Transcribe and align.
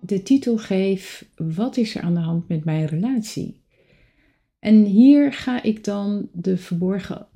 de 0.00 0.22
titel 0.22 0.58
geef: 0.58 1.28
Wat 1.36 1.76
is 1.76 1.94
er 1.94 2.02
aan 2.02 2.14
de 2.14 2.20
hand 2.20 2.48
met 2.48 2.64
mijn 2.64 2.86
relatie? 2.86 3.60
En 4.58 4.84
hier 4.84 5.32
ga 5.32 5.62
ik 5.62 5.84
dan 5.84 6.28
de 6.32 6.56
verborgen 6.56 7.26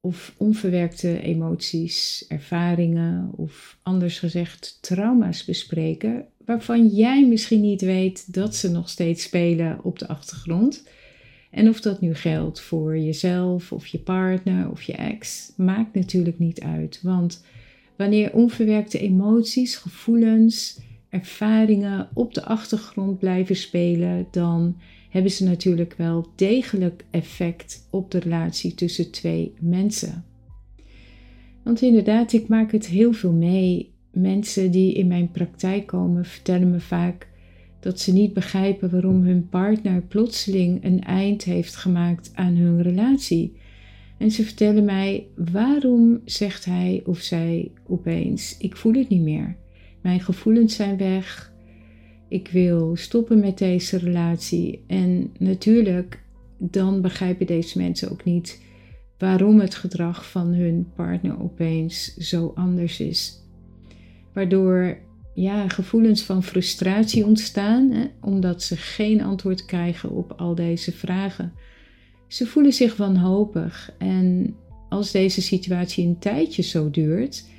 of 0.00 0.34
onverwerkte 0.36 1.20
emoties, 1.20 2.24
ervaringen 2.28 3.30
of 3.36 3.78
anders 3.82 4.18
gezegd 4.18 4.78
trauma's 4.80 5.44
bespreken, 5.44 6.26
waarvan 6.44 6.88
jij 6.88 7.26
misschien 7.26 7.60
niet 7.60 7.80
weet 7.80 8.34
dat 8.34 8.54
ze 8.54 8.70
nog 8.70 8.88
steeds 8.88 9.22
spelen 9.22 9.84
op 9.84 9.98
de 9.98 10.08
achtergrond. 10.08 10.88
En 11.50 11.68
of 11.68 11.80
dat 11.80 12.00
nu 12.00 12.14
geldt 12.14 12.60
voor 12.60 12.98
jezelf 12.98 13.72
of 13.72 13.86
je 13.86 13.98
partner 13.98 14.70
of 14.70 14.82
je 14.82 14.92
ex, 14.92 15.52
maakt 15.56 15.94
natuurlijk 15.94 16.38
niet 16.38 16.60
uit. 16.60 17.00
Want 17.02 17.44
wanneer 17.96 18.32
onverwerkte 18.32 18.98
emoties, 18.98 19.76
gevoelens, 19.76 20.80
ervaringen 21.14 22.08
op 22.14 22.34
de 22.34 22.44
achtergrond 22.44 23.18
blijven 23.18 23.56
spelen, 23.56 24.26
dan 24.30 24.76
hebben 25.10 25.30
ze 25.30 25.44
natuurlijk 25.44 25.94
wel 25.96 26.26
degelijk 26.36 27.04
effect 27.10 27.86
op 27.90 28.10
de 28.10 28.18
relatie 28.18 28.74
tussen 28.74 29.10
twee 29.10 29.52
mensen. 29.60 30.24
Want 31.62 31.82
inderdaad, 31.82 32.32
ik 32.32 32.48
maak 32.48 32.72
het 32.72 32.86
heel 32.86 33.12
veel 33.12 33.32
mee. 33.32 33.92
Mensen 34.12 34.70
die 34.70 34.94
in 34.94 35.06
mijn 35.06 35.30
praktijk 35.30 35.86
komen 35.86 36.24
vertellen 36.24 36.70
me 36.70 36.80
vaak 36.80 37.28
dat 37.80 38.00
ze 38.00 38.12
niet 38.12 38.32
begrijpen 38.32 38.90
waarom 38.90 39.22
hun 39.22 39.48
partner 39.48 40.02
plotseling 40.02 40.84
een 40.84 41.00
eind 41.00 41.44
heeft 41.44 41.76
gemaakt 41.76 42.30
aan 42.34 42.54
hun 42.54 42.82
relatie. 42.82 43.56
En 44.18 44.30
ze 44.30 44.44
vertellen 44.44 44.84
mij 44.84 45.26
waarom 45.52 46.20
zegt 46.24 46.64
hij 46.64 47.02
of 47.04 47.18
zij 47.18 47.72
opeens: 47.86 48.56
Ik 48.58 48.76
voel 48.76 48.94
het 48.94 49.08
niet 49.08 49.22
meer. 49.22 49.56
Mijn 50.04 50.20
gevoelens 50.20 50.74
zijn 50.74 50.96
weg. 50.96 51.52
Ik 52.28 52.48
wil 52.48 52.96
stoppen 52.96 53.40
met 53.40 53.58
deze 53.58 53.98
relatie. 53.98 54.84
En 54.86 55.32
natuurlijk, 55.38 56.22
dan 56.58 57.00
begrijpen 57.00 57.46
deze 57.46 57.78
mensen 57.78 58.10
ook 58.10 58.24
niet 58.24 58.62
waarom 59.18 59.60
het 59.60 59.74
gedrag 59.74 60.30
van 60.30 60.46
hun 60.46 60.86
partner 60.96 61.42
opeens 61.42 62.16
zo 62.16 62.52
anders 62.54 63.00
is. 63.00 63.40
Waardoor 64.32 64.98
ja, 65.34 65.68
gevoelens 65.68 66.22
van 66.22 66.42
frustratie 66.42 67.24
ontstaan, 67.24 67.90
hè, 67.90 68.06
omdat 68.20 68.62
ze 68.62 68.76
geen 68.76 69.22
antwoord 69.22 69.64
krijgen 69.64 70.10
op 70.10 70.32
al 70.32 70.54
deze 70.54 70.92
vragen. 70.92 71.52
Ze 72.28 72.46
voelen 72.46 72.72
zich 72.72 72.96
wanhopig 72.96 73.94
en 73.98 74.54
als 74.88 75.10
deze 75.10 75.42
situatie 75.42 76.06
een 76.06 76.18
tijdje 76.18 76.62
zo 76.62 76.90
duurt, 76.90 77.52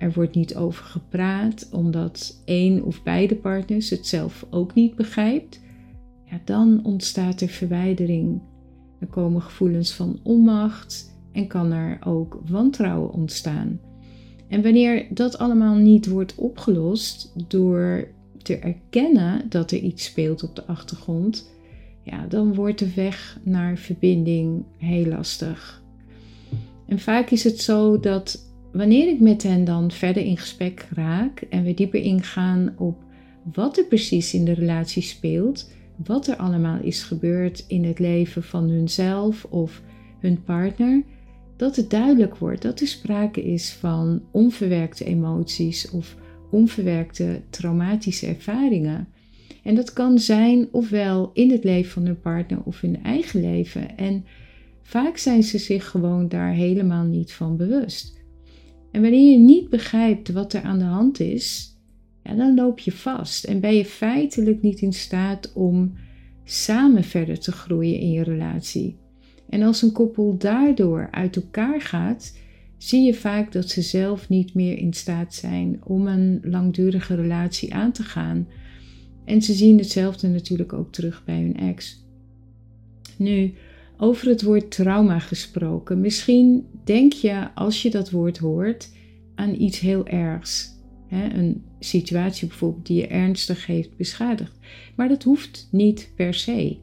er 0.00 0.12
wordt 0.12 0.34
niet 0.34 0.56
over 0.56 0.84
gepraat 0.84 1.68
omdat 1.72 2.42
één 2.44 2.84
of 2.84 3.02
beide 3.02 3.36
partners 3.36 3.90
het 3.90 4.06
zelf 4.06 4.46
ook 4.50 4.74
niet 4.74 4.94
begrijpt. 4.94 5.60
Ja, 6.24 6.40
dan 6.44 6.80
ontstaat 6.84 7.40
er 7.40 7.48
verwijdering. 7.48 8.40
Er 8.98 9.06
komen 9.06 9.42
gevoelens 9.42 9.92
van 9.92 10.20
onmacht 10.22 11.16
en 11.32 11.46
kan 11.46 11.72
er 11.72 11.98
ook 12.06 12.40
wantrouwen 12.46 13.12
ontstaan. 13.12 13.80
En 14.48 14.62
wanneer 14.62 15.06
dat 15.10 15.38
allemaal 15.38 15.74
niet 15.74 16.08
wordt 16.08 16.34
opgelost 16.34 17.32
door 17.48 18.08
te 18.42 18.56
erkennen 18.56 19.48
dat 19.48 19.70
er 19.70 19.78
iets 19.78 20.04
speelt 20.04 20.42
op 20.42 20.56
de 20.56 20.66
achtergrond, 20.66 21.50
ja, 22.02 22.26
dan 22.26 22.54
wordt 22.54 22.78
de 22.78 22.94
weg 22.94 23.38
naar 23.42 23.76
verbinding 23.76 24.64
heel 24.76 25.06
lastig. 25.06 25.82
En 26.86 26.98
vaak 26.98 27.30
is 27.30 27.44
het 27.44 27.60
zo 27.60 28.00
dat 28.00 28.49
wanneer 28.72 29.08
ik 29.08 29.20
met 29.20 29.42
hen 29.42 29.64
dan 29.64 29.90
verder 29.90 30.24
in 30.24 30.36
gesprek 30.36 30.88
raak 30.94 31.40
en 31.40 31.64
we 31.64 31.74
dieper 31.74 32.00
ingaan 32.00 32.74
op 32.78 32.96
wat 33.52 33.78
er 33.78 33.84
precies 33.84 34.34
in 34.34 34.44
de 34.44 34.52
relatie 34.52 35.02
speelt, 35.02 35.70
wat 36.04 36.26
er 36.26 36.36
allemaal 36.36 36.80
is 36.82 37.02
gebeurd 37.02 37.64
in 37.68 37.84
het 37.84 37.98
leven 37.98 38.42
van 38.42 38.68
hunzelf 38.68 39.44
of 39.44 39.82
hun 40.18 40.42
partner, 40.42 41.02
dat 41.56 41.76
het 41.76 41.90
duidelijk 41.90 42.36
wordt 42.36 42.62
dat 42.62 42.80
er 42.80 42.86
sprake 42.86 43.42
is 43.42 43.72
van 43.72 44.22
onverwerkte 44.30 45.04
emoties 45.04 45.90
of 45.90 46.16
onverwerkte 46.50 47.40
traumatische 47.50 48.26
ervaringen. 48.26 49.08
En 49.62 49.74
dat 49.74 49.92
kan 49.92 50.18
zijn 50.18 50.68
ofwel 50.72 51.30
in 51.32 51.50
het 51.50 51.64
leven 51.64 51.90
van 51.90 52.06
hun 52.06 52.20
partner 52.20 52.62
of 52.64 52.80
hun 52.80 53.02
eigen 53.02 53.40
leven. 53.40 53.96
En 53.96 54.24
vaak 54.82 55.16
zijn 55.16 55.42
ze 55.42 55.58
zich 55.58 55.90
gewoon 55.90 56.28
daar 56.28 56.52
helemaal 56.52 57.04
niet 57.04 57.32
van 57.32 57.56
bewust. 57.56 58.19
En 58.92 59.02
wanneer 59.02 59.30
je 59.30 59.38
niet 59.38 59.68
begrijpt 59.68 60.32
wat 60.32 60.52
er 60.52 60.62
aan 60.62 60.78
de 60.78 60.84
hand 60.84 61.20
is, 61.20 61.76
ja, 62.22 62.34
dan 62.34 62.54
loop 62.54 62.78
je 62.78 62.92
vast 62.92 63.44
en 63.44 63.60
ben 63.60 63.74
je 63.74 63.84
feitelijk 63.84 64.62
niet 64.62 64.80
in 64.80 64.92
staat 64.92 65.52
om 65.52 65.92
samen 66.44 67.04
verder 67.04 67.40
te 67.40 67.52
groeien 67.52 67.98
in 67.98 68.10
je 68.10 68.22
relatie. 68.22 68.96
En 69.48 69.62
als 69.62 69.82
een 69.82 69.92
koppel 69.92 70.36
daardoor 70.38 71.08
uit 71.10 71.36
elkaar 71.36 71.80
gaat, 71.80 72.38
zie 72.78 73.02
je 73.02 73.14
vaak 73.14 73.52
dat 73.52 73.68
ze 73.68 73.82
zelf 73.82 74.28
niet 74.28 74.54
meer 74.54 74.78
in 74.78 74.92
staat 74.92 75.34
zijn 75.34 75.80
om 75.84 76.06
een 76.06 76.40
langdurige 76.42 77.14
relatie 77.14 77.74
aan 77.74 77.92
te 77.92 78.02
gaan. 78.02 78.48
En 79.24 79.42
ze 79.42 79.52
zien 79.52 79.78
hetzelfde 79.78 80.28
natuurlijk 80.28 80.72
ook 80.72 80.92
terug 80.92 81.24
bij 81.24 81.40
hun 81.40 81.56
ex. 81.56 82.04
Nu, 83.16 83.54
over 84.02 84.28
het 84.28 84.42
woord 84.42 84.70
trauma 84.70 85.18
gesproken. 85.18 86.00
Misschien 86.00 86.66
denk 86.84 87.12
je 87.12 87.54
als 87.54 87.82
je 87.82 87.90
dat 87.90 88.10
woord 88.10 88.38
hoort 88.38 88.90
aan 89.34 89.54
iets 89.54 89.78
heel 89.78 90.06
ergs. 90.06 90.78
Hè? 91.06 91.38
Een 91.38 91.64
situatie 91.78 92.48
bijvoorbeeld 92.48 92.86
die 92.86 92.96
je 92.96 93.06
ernstig 93.06 93.66
heeft 93.66 93.96
beschadigd. 93.96 94.58
Maar 94.96 95.08
dat 95.08 95.22
hoeft 95.22 95.68
niet 95.70 96.12
per 96.16 96.34
se. 96.34 96.78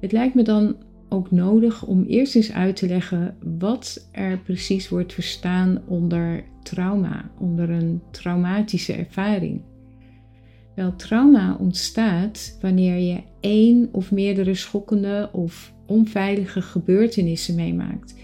Het 0.00 0.12
lijkt 0.12 0.34
me 0.34 0.42
dan 0.42 0.76
ook 1.08 1.30
nodig 1.30 1.86
om 1.86 2.04
eerst 2.04 2.34
eens 2.34 2.52
uit 2.52 2.76
te 2.76 2.86
leggen 2.86 3.36
wat 3.58 4.08
er 4.12 4.38
precies 4.38 4.88
wordt 4.88 5.12
verstaan 5.12 5.82
onder 5.86 6.44
trauma, 6.62 7.30
onder 7.38 7.70
een 7.70 8.02
traumatische 8.10 8.92
ervaring. 8.92 9.60
Wel, 10.74 10.96
trauma 10.96 11.56
ontstaat 11.60 12.58
wanneer 12.60 12.98
je 12.98 13.22
één 13.40 13.88
of 13.92 14.10
meerdere 14.10 14.54
schokkende 14.54 15.30
of 15.32 15.72
onveilige 15.92 16.62
gebeurtenissen 16.62 17.54
meemaakt, 17.54 18.14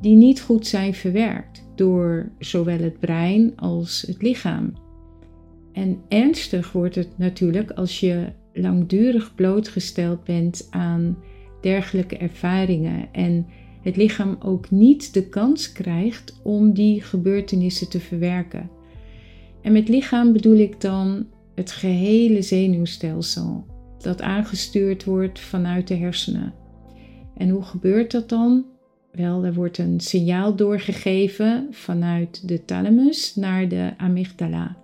die 0.00 0.16
niet 0.16 0.40
goed 0.40 0.66
zijn 0.66 0.94
verwerkt 0.94 1.64
door 1.74 2.30
zowel 2.38 2.78
het 2.78 2.98
brein 2.98 3.52
als 3.56 4.04
het 4.06 4.22
lichaam. 4.22 4.72
En 5.72 6.00
ernstig 6.08 6.72
wordt 6.72 6.94
het 6.94 7.18
natuurlijk 7.18 7.70
als 7.70 8.00
je 8.00 8.32
langdurig 8.52 9.34
blootgesteld 9.34 10.24
bent 10.24 10.66
aan 10.70 11.18
dergelijke 11.60 12.16
ervaringen 12.16 13.08
en 13.12 13.46
het 13.82 13.96
lichaam 13.96 14.36
ook 14.40 14.70
niet 14.70 15.14
de 15.14 15.28
kans 15.28 15.72
krijgt 15.72 16.40
om 16.42 16.72
die 16.72 17.02
gebeurtenissen 17.02 17.88
te 17.88 18.00
verwerken. 18.00 18.70
En 19.62 19.72
met 19.72 19.88
lichaam 19.88 20.32
bedoel 20.32 20.56
ik 20.56 20.80
dan 20.80 21.26
het 21.54 21.70
gehele 21.70 22.42
zenuwstelsel 22.42 23.66
dat 23.98 24.22
aangestuurd 24.22 25.04
wordt 25.04 25.40
vanuit 25.40 25.88
de 25.88 25.94
hersenen. 25.94 26.54
En 27.36 27.48
hoe 27.48 27.62
gebeurt 27.62 28.10
dat 28.10 28.28
dan? 28.28 28.64
Wel, 29.12 29.44
er 29.44 29.54
wordt 29.54 29.78
een 29.78 30.00
signaal 30.00 30.56
doorgegeven 30.56 31.68
vanuit 31.70 32.48
de 32.48 32.64
thalamus 32.64 33.34
naar 33.34 33.68
de 33.68 33.92
amygdala. 33.96 34.76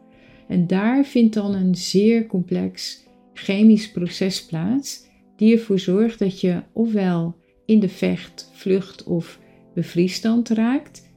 En 0.49 0.67
daar 0.67 1.05
vindt 1.05 1.35
dan 1.35 1.55
een 1.55 1.75
zeer 1.75 2.27
complex 2.27 3.05
chemisch 3.35 3.91
proces 3.91 4.45
plaats, 4.45 5.09
die 5.37 5.53
ervoor 5.53 5.79
zorgt 5.79 6.19
dat 6.19 6.41
je 6.41 6.63
ofwel 6.73 7.37
in 7.67 7.81
de 7.81 7.89
vecht, 7.89 8.51
vlucht 8.53 9.05
of 9.05 9.41
bevriesstand 9.75 10.49
raakt. 10.49 11.09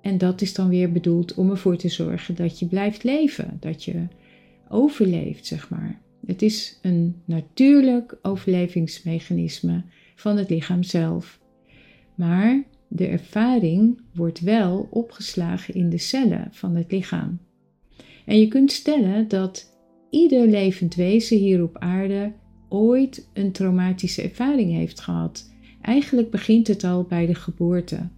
En 0.00 0.18
dat 0.18 0.40
is 0.40 0.54
dan 0.54 0.68
weer 0.68 0.92
bedoeld 0.92 1.34
om 1.34 1.50
ervoor 1.50 1.76
te 1.76 1.88
zorgen 1.88 2.34
dat 2.34 2.58
je 2.58 2.66
blijft 2.66 3.04
leven, 3.04 3.56
dat 3.60 3.84
je 3.84 4.06
overleeft, 4.68 5.46
zeg 5.46 5.70
maar. 5.70 6.00
Het 6.26 6.42
is 6.42 6.78
een 6.82 7.22
natuurlijk 7.24 8.18
overlevingsmechanisme 8.22 9.84
van 10.14 10.36
het 10.36 10.50
lichaam 10.50 10.82
zelf. 10.82 11.40
Maar 12.14 12.64
de 12.88 13.06
ervaring 13.06 14.00
wordt 14.14 14.40
wel 14.40 14.88
opgeslagen 14.90 15.74
in 15.74 15.90
de 15.90 15.98
cellen 15.98 16.48
van 16.50 16.76
het 16.76 16.92
lichaam. 16.92 17.38
En 18.24 18.38
je 18.38 18.48
kunt 18.48 18.72
stellen 18.72 19.28
dat 19.28 19.78
ieder 20.10 20.46
levend 20.46 20.94
wezen 20.94 21.38
hier 21.38 21.62
op 21.62 21.78
aarde 21.78 22.32
ooit 22.68 23.28
een 23.32 23.52
traumatische 23.52 24.22
ervaring 24.22 24.72
heeft 24.72 25.00
gehad. 25.00 25.52
Eigenlijk 25.80 26.30
begint 26.30 26.66
het 26.66 26.84
al 26.84 27.04
bij 27.04 27.26
de 27.26 27.34
geboorte. 27.34 28.08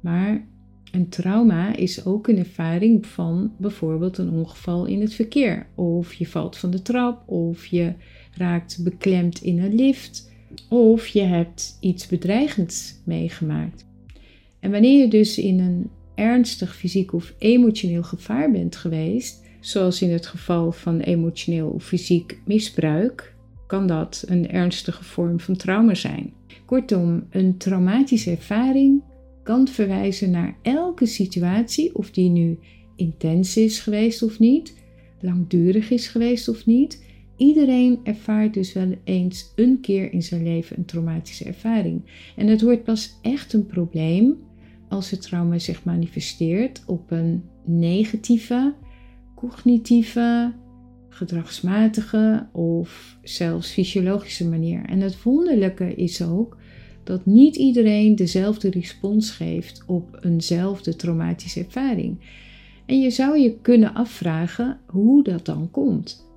Maar 0.00 0.46
een 0.92 1.08
trauma 1.08 1.76
is 1.76 2.04
ook 2.04 2.28
een 2.28 2.38
ervaring 2.38 3.06
van 3.06 3.52
bijvoorbeeld 3.58 4.18
een 4.18 4.30
ongeval 4.30 4.86
in 4.86 5.00
het 5.00 5.14
verkeer. 5.14 5.66
Of 5.74 6.14
je 6.14 6.26
valt 6.26 6.56
van 6.56 6.70
de 6.70 6.82
trap, 6.82 7.28
of 7.28 7.66
je 7.66 7.92
raakt 8.36 8.80
beklemd 8.84 9.42
in 9.42 9.58
een 9.58 9.74
lift, 9.74 10.32
of 10.68 11.06
je 11.06 11.22
hebt 11.22 11.76
iets 11.80 12.06
bedreigends 12.06 12.94
meegemaakt. 13.04 13.86
En 14.60 14.70
wanneer 14.70 15.00
je 15.00 15.08
dus 15.08 15.38
in 15.38 15.58
een 15.58 15.90
ernstig 16.14 16.76
fysiek 16.76 17.12
of 17.12 17.34
emotioneel 17.38 18.02
gevaar 18.02 18.50
bent 18.50 18.76
geweest, 18.76 19.42
zoals 19.60 20.02
in 20.02 20.10
het 20.10 20.26
geval 20.26 20.72
van 20.72 21.00
emotioneel 21.00 21.68
of 21.68 21.84
fysiek 21.84 22.38
misbruik, 22.44 23.34
kan 23.66 23.86
dat 23.86 24.24
een 24.26 24.50
ernstige 24.50 25.04
vorm 25.04 25.40
van 25.40 25.56
trauma 25.56 25.94
zijn. 25.94 26.32
Kortom, 26.64 27.26
een 27.30 27.56
traumatische 27.56 28.30
ervaring 28.30 29.02
kan 29.42 29.68
verwijzen 29.68 30.30
naar 30.30 30.56
elke 30.62 31.06
situatie, 31.06 31.94
of 31.94 32.10
die 32.10 32.28
nu 32.28 32.58
intens 32.96 33.56
is 33.56 33.80
geweest 33.80 34.22
of 34.22 34.38
niet, 34.38 34.74
langdurig 35.20 35.90
is 35.90 36.06
geweest 36.06 36.48
of 36.48 36.66
niet. 36.66 37.04
Iedereen 37.36 38.00
ervaart 38.02 38.54
dus 38.54 38.72
wel 38.72 38.94
eens 39.04 39.52
een 39.56 39.80
keer 39.80 40.12
in 40.12 40.22
zijn 40.22 40.42
leven 40.42 40.78
een 40.78 40.84
traumatische 40.84 41.44
ervaring. 41.44 42.02
En 42.36 42.46
het 42.46 42.62
wordt 42.62 42.84
pas 42.84 43.18
echt 43.22 43.52
een 43.52 43.66
probleem 43.66 44.36
als 44.88 45.10
het 45.10 45.22
trauma 45.22 45.58
zich 45.58 45.84
manifesteert 45.84 46.82
op 46.86 47.10
een 47.10 47.42
negatieve, 47.64 48.74
cognitieve, 49.34 50.52
gedragsmatige 51.08 52.46
of 52.52 53.18
zelfs 53.22 53.70
fysiologische 53.70 54.48
manier. 54.48 54.84
En 54.84 55.00
het 55.00 55.22
wonderlijke 55.22 55.94
is 55.94 56.22
ook 56.22 56.56
dat 57.04 57.26
niet 57.26 57.56
iedereen 57.56 58.16
dezelfde 58.16 58.70
respons 58.70 59.30
geeft 59.30 59.82
op 59.86 60.18
eenzelfde 60.20 60.96
traumatische 60.96 61.64
ervaring. 61.64 62.18
En 62.86 63.00
je 63.00 63.10
zou 63.10 63.38
je 63.38 63.56
kunnen 63.62 63.94
afvragen 63.94 64.78
hoe 64.86 65.22
dat 65.22 65.44
dan 65.44 65.70
komt. 65.70 66.32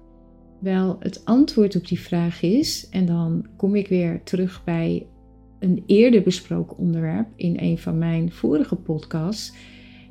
Wel, 0.59 0.97
het 0.99 1.25
antwoord 1.25 1.75
op 1.75 1.87
die 1.87 1.99
vraag 1.99 2.41
is, 2.41 2.87
en 2.89 3.05
dan 3.05 3.47
kom 3.55 3.75
ik 3.75 3.87
weer 3.87 4.23
terug 4.23 4.63
bij 4.63 5.07
een 5.59 5.83
eerder 5.85 6.21
besproken 6.21 6.77
onderwerp 6.77 7.27
in 7.35 7.57
een 7.59 7.77
van 7.77 7.97
mijn 7.97 8.31
vorige 8.31 8.75
podcasts, 8.75 9.53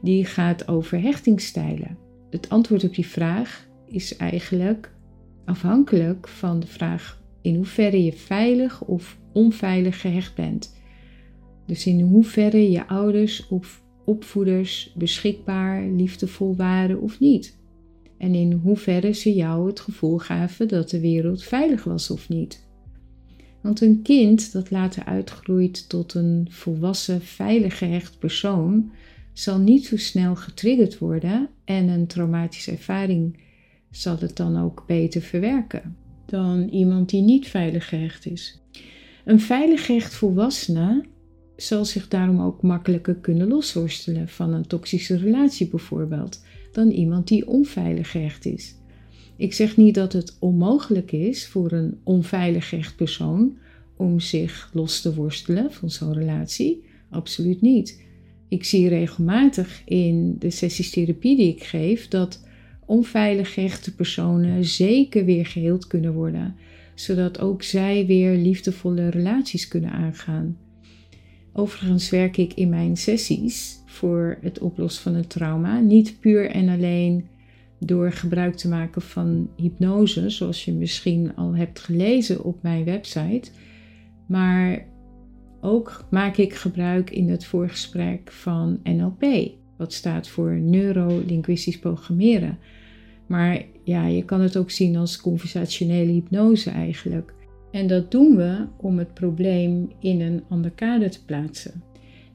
die 0.02 0.25
gaat 0.25 0.69
over 0.69 1.00
hechtingsstijlen. 1.00 1.98
Het 2.31 2.48
antwoord 2.48 2.84
op 2.84 2.94
die 2.94 3.06
vraag 3.06 3.69
is 3.87 4.16
eigenlijk 4.16 4.93
afhankelijk 5.44 6.28
van 6.28 6.60
de 6.60 6.66
vraag 6.66 7.22
in 7.42 7.54
hoeverre 7.54 8.04
je 8.04 8.12
veilig 8.12 8.84
of 8.84 9.19
onveilig 9.32 10.00
gehecht 10.00 10.34
bent. 10.34 10.75
Dus 11.66 11.87
in 11.87 12.00
hoeverre 12.00 12.70
je 12.70 12.87
ouders 12.87 13.49
of 13.49 13.82
opvoeders 14.04 14.92
beschikbaar, 14.96 15.87
liefdevol 15.87 16.56
waren 16.56 17.00
of 17.00 17.20
niet. 17.20 17.56
En 18.18 18.34
in 18.34 18.52
hoeverre 18.52 19.12
ze 19.12 19.34
jou 19.34 19.66
het 19.66 19.80
gevoel 19.80 20.18
gaven 20.18 20.68
dat 20.68 20.90
de 20.90 21.00
wereld 21.00 21.42
veilig 21.42 21.84
was 21.84 22.10
of 22.10 22.28
niet. 22.28 22.64
Want 23.62 23.80
een 23.80 24.02
kind 24.02 24.52
dat 24.52 24.70
later 24.70 25.04
uitgroeit 25.04 25.88
tot 25.88 26.14
een 26.14 26.46
volwassen, 26.50 27.20
veilig 27.20 27.78
gehecht 27.78 28.18
persoon, 28.18 28.92
zal 29.32 29.58
niet 29.58 29.86
zo 29.86 29.96
snel 29.96 30.36
getriggerd 30.36 30.98
worden 30.98 31.48
en 31.64 31.88
een 31.88 32.06
traumatische 32.06 32.70
ervaring 32.70 33.38
zal 33.90 34.18
het 34.18 34.36
dan 34.36 34.62
ook 34.62 34.84
beter 34.86 35.22
verwerken 35.22 35.96
dan 36.26 36.68
iemand 36.68 37.10
die 37.10 37.22
niet 37.22 37.48
veilig 37.48 37.88
gehecht 37.88 38.26
is. 38.26 38.60
Een 39.24 39.40
veilig 39.40 39.86
gehecht 39.86 40.14
volwassene 40.14 41.04
zal 41.56 41.84
zich 41.84 42.08
daarom 42.08 42.40
ook 42.40 42.62
makkelijker 42.62 43.14
kunnen 43.14 43.48
losworstelen 43.48 44.28
van 44.28 44.52
een 44.52 44.66
toxische 44.66 45.16
relatie 45.16 45.68
bijvoorbeeld, 45.68 46.44
dan 46.76 46.90
iemand 46.90 47.28
die 47.28 47.49
onveilig 47.49 48.11
gehecht 48.11 48.44
is. 48.44 48.75
Ik 49.37 49.52
zeg 49.52 49.76
niet 49.76 49.94
dat 49.94 50.12
het 50.12 50.37
onmogelijk 50.38 51.12
is 51.12 51.46
voor 51.46 51.73
een 51.73 51.99
onveilig 52.02 52.69
gehecht 52.69 52.96
persoon 52.96 53.56
om 53.96 54.20
zich 54.20 54.70
los 54.73 55.00
te 55.00 55.14
worstelen 55.14 55.73
van 55.73 55.90
zo'n 55.90 56.12
relatie. 56.12 56.84
Absoluut 57.11 57.61
niet. 57.61 58.05
Ik 58.49 58.64
zie 58.64 58.88
regelmatig 58.88 59.82
in 59.84 60.37
de 60.38 60.50
sessies 60.50 60.90
therapie 60.90 61.37
die 61.37 61.55
ik 61.55 61.62
geef 61.64 62.08
dat 62.08 62.44
onveilig 62.87 63.55
gehechte 63.55 63.94
personen 63.94 64.64
zeker 64.64 65.25
weer 65.25 65.46
geheeld 65.46 65.87
kunnen 65.87 66.12
worden, 66.12 66.56
zodat 66.94 67.40
ook 67.40 67.62
zij 67.62 68.06
weer 68.06 68.37
liefdevolle 68.37 69.08
relaties 69.08 69.69
kunnen 69.69 69.90
aangaan. 69.90 70.56
Overigens 71.52 72.11
werk 72.11 72.37
ik 72.37 72.52
in 72.55 72.69
mijn 72.69 72.96
sessies 72.96 73.82
voor 73.96 74.38
het 74.40 74.58
oplossen 74.58 75.02
van 75.02 75.14
een 75.14 75.26
trauma 75.26 75.81
niet 75.81 76.20
puur 76.20 76.50
en 76.50 76.69
alleen 76.69 77.26
door 77.78 78.12
gebruik 78.12 78.54
te 78.54 78.69
maken 78.69 79.02
van 79.02 79.50
hypnose, 79.56 80.31
zoals 80.31 80.64
je 80.64 80.72
misschien 80.72 81.37
al 81.37 81.56
hebt 81.56 81.81
gelezen 81.81 82.44
op 82.44 82.62
mijn 82.62 82.84
website, 82.84 83.50
maar 84.26 84.84
ook 85.60 86.04
maak 86.10 86.37
ik 86.37 86.54
gebruik 86.54 87.10
in 87.10 87.31
het 87.31 87.44
voorgesprek 87.44 88.32
van 88.32 88.81
NLP, 88.82 89.50
wat 89.76 89.93
staat 89.93 90.28
voor 90.28 90.50
neurolinguistisch 90.50 91.78
programmeren. 91.78 92.58
Maar 93.26 93.62
ja, 93.84 94.06
je 94.06 94.25
kan 94.25 94.40
het 94.40 94.56
ook 94.56 94.70
zien 94.70 94.96
als 94.96 95.20
conversationele 95.20 96.12
hypnose 96.12 96.70
eigenlijk. 96.70 97.34
En 97.70 97.87
dat 97.87 98.10
doen 98.10 98.37
we 98.37 98.66
om 98.76 98.99
het 98.99 99.14
probleem 99.14 99.90
in 100.00 100.20
een 100.20 100.42
ander 100.49 100.70
kader 100.70 101.10
te 101.10 101.25
plaatsen. 101.25 101.82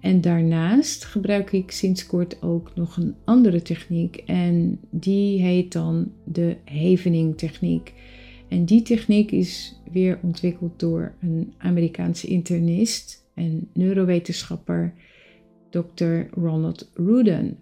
En 0.02 0.22
daarnaast 0.22 1.06
gebruik 1.06 1.52
ik 1.52 1.72
sinds 1.72 2.06
kort 2.06 2.42
ook 2.42 2.72
nog 2.76 2.98
een 2.98 3.16
andere 3.24 3.62
techniek 3.62 4.16
en 4.16 4.80
die 4.90 5.42
heet 5.42 5.72
dan 5.72 6.12
de 6.26 6.56
Havening 6.66 7.38
techniek. 7.38 7.94
En 8.50 8.66
die 8.66 8.82
techniek 8.82 9.32
is 9.32 9.80
weer 9.92 10.20
ontwikkeld 10.22 10.80
door 10.80 11.14
een 11.22 11.54
Amerikaanse 11.58 12.28
internist 12.28 13.26
en 13.34 13.70
neurowetenschapper, 13.74 14.94
Dr. 15.70 16.20
Ronald 16.32 16.92
Rudin. 16.94 17.58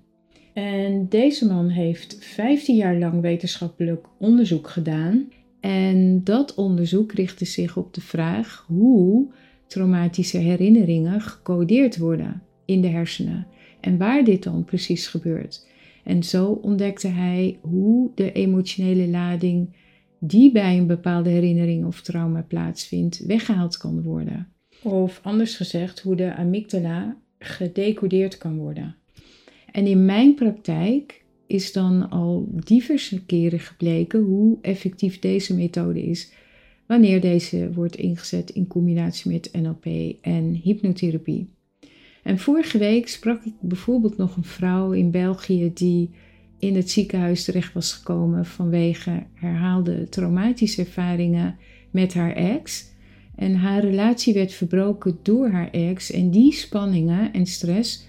En 0.53 1.09
deze 1.09 1.47
man 1.47 1.67
heeft 1.67 2.17
15 2.19 2.75
jaar 2.75 2.97
lang 2.97 3.21
wetenschappelijk 3.21 4.07
onderzoek 4.19 4.69
gedaan. 4.69 5.27
En 5.59 6.23
dat 6.23 6.55
onderzoek 6.55 7.11
richtte 7.11 7.45
zich 7.45 7.77
op 7.77 7.93
de 7.93 8.01
vraag 8.01 8.65
hoe 8.67 9.27
traumatische 9.69 10.37
herinneringen 10.37 11.21
gecodeerd 11.21 11.97
worden 11.97 12.41
in 12.65 12.81
de 12.81 12.87
hersenen 12.87 13.47
en 13.81 13.97
waar 13.97 14.23
dit 14.23 14.43
dan 14.43 14.65
precies 14.65 15.07
gebeurt. 15.07 15.67
En 16.03 16.23
zo 16.23 16.51
ontdekte 16.51 17.07
hij 17.07 17.59
hoe 17.61 18.11
de 18.15 18.31
emotionele 18.31 19.07
lading 19.07 19.75
die 20.19 20.51
bij 20.51 20.77
een 20.77 20.87
bepaalde 20.87 21.29
herinnering 21.29 21.85
of 21.85 22.01
trauma 22.01 22.41
plaatsvindt, 22.41 23.25
weggehaald 23.25 23.77
kan 23.77 24.01
worden. 24.01 24.47
Of 24.83 25.19
anders 25.23 25.55
gezegd, 25.55 25.99
hoe 25.99 26.15
de 26.15 26.35
amygdala 26.35 27.17
gedecodeerd 27.39 28.37
kan 28.37 28.57
worden. 28.57 28.95
En 29.71 29.87
in 29.87 30.05
mijn 30.05 30.35
praktijk 30.35 31.23
is 31.47 31.73
dan 31.73 32.09
al 32.09 32.47
diverse 32.51 33.25
keren 33.25 33.59
gebleken 33.59 34.21
hoe 34.21 34.57
effectief 34.61 35.19
deze 35.19 35.55
methode 35.55 36.01
is 36.01 36.33
wanneer 36.89 37.21
deze 37.21 37.73
wordt 37.73 37.95
ingezet 37.95 38.49
in 38.49 38.67
combinatie 38.67 39.31
met 39.31 39.49
NLP 39.53 40.15
en 40.21 40.53
hypnotherapie. 40.63 41.49
En 42.23 42.39
vorige 42.39 42.77
week 42.77 43.07
sprak 43.07 43.43
ik 43.43 43.53
bijvoorbeeld 43.59 44.17
nog 44.17 44.35
een 44.35 44.43
vrouw 44.43 44.91
in 44.91 45.11
België 45.11 45.71
die 45.73 46.09
in 46.59 46.75
het 46.75 46.89
ziekenhuis 46.89 47.43
terecht 47.43 47.73
was 47.73 47.93
gekomen 47.93 48.45
vanwege 48.45 49.23
herhaalde 49.33 50.09
traumatische 50.09 50.81
ervaringen 50.81 51.57
met 51.91 52.13
haar 52.13 52.33
ex. 52.33 52.91
En 53.35 53.55
haar 53.55 53.81
relatie 53.81 54.33
werd 54.33 54.53
verbroken 54.53 55.19
door 55.21 55.49
haar 55.49 55.71
ex 55.71 56.11
en 56.11 56.31
die 56.31 56.53
spanningen 56.53 57.33
en 57.33 57.45
stress 57.45 58.07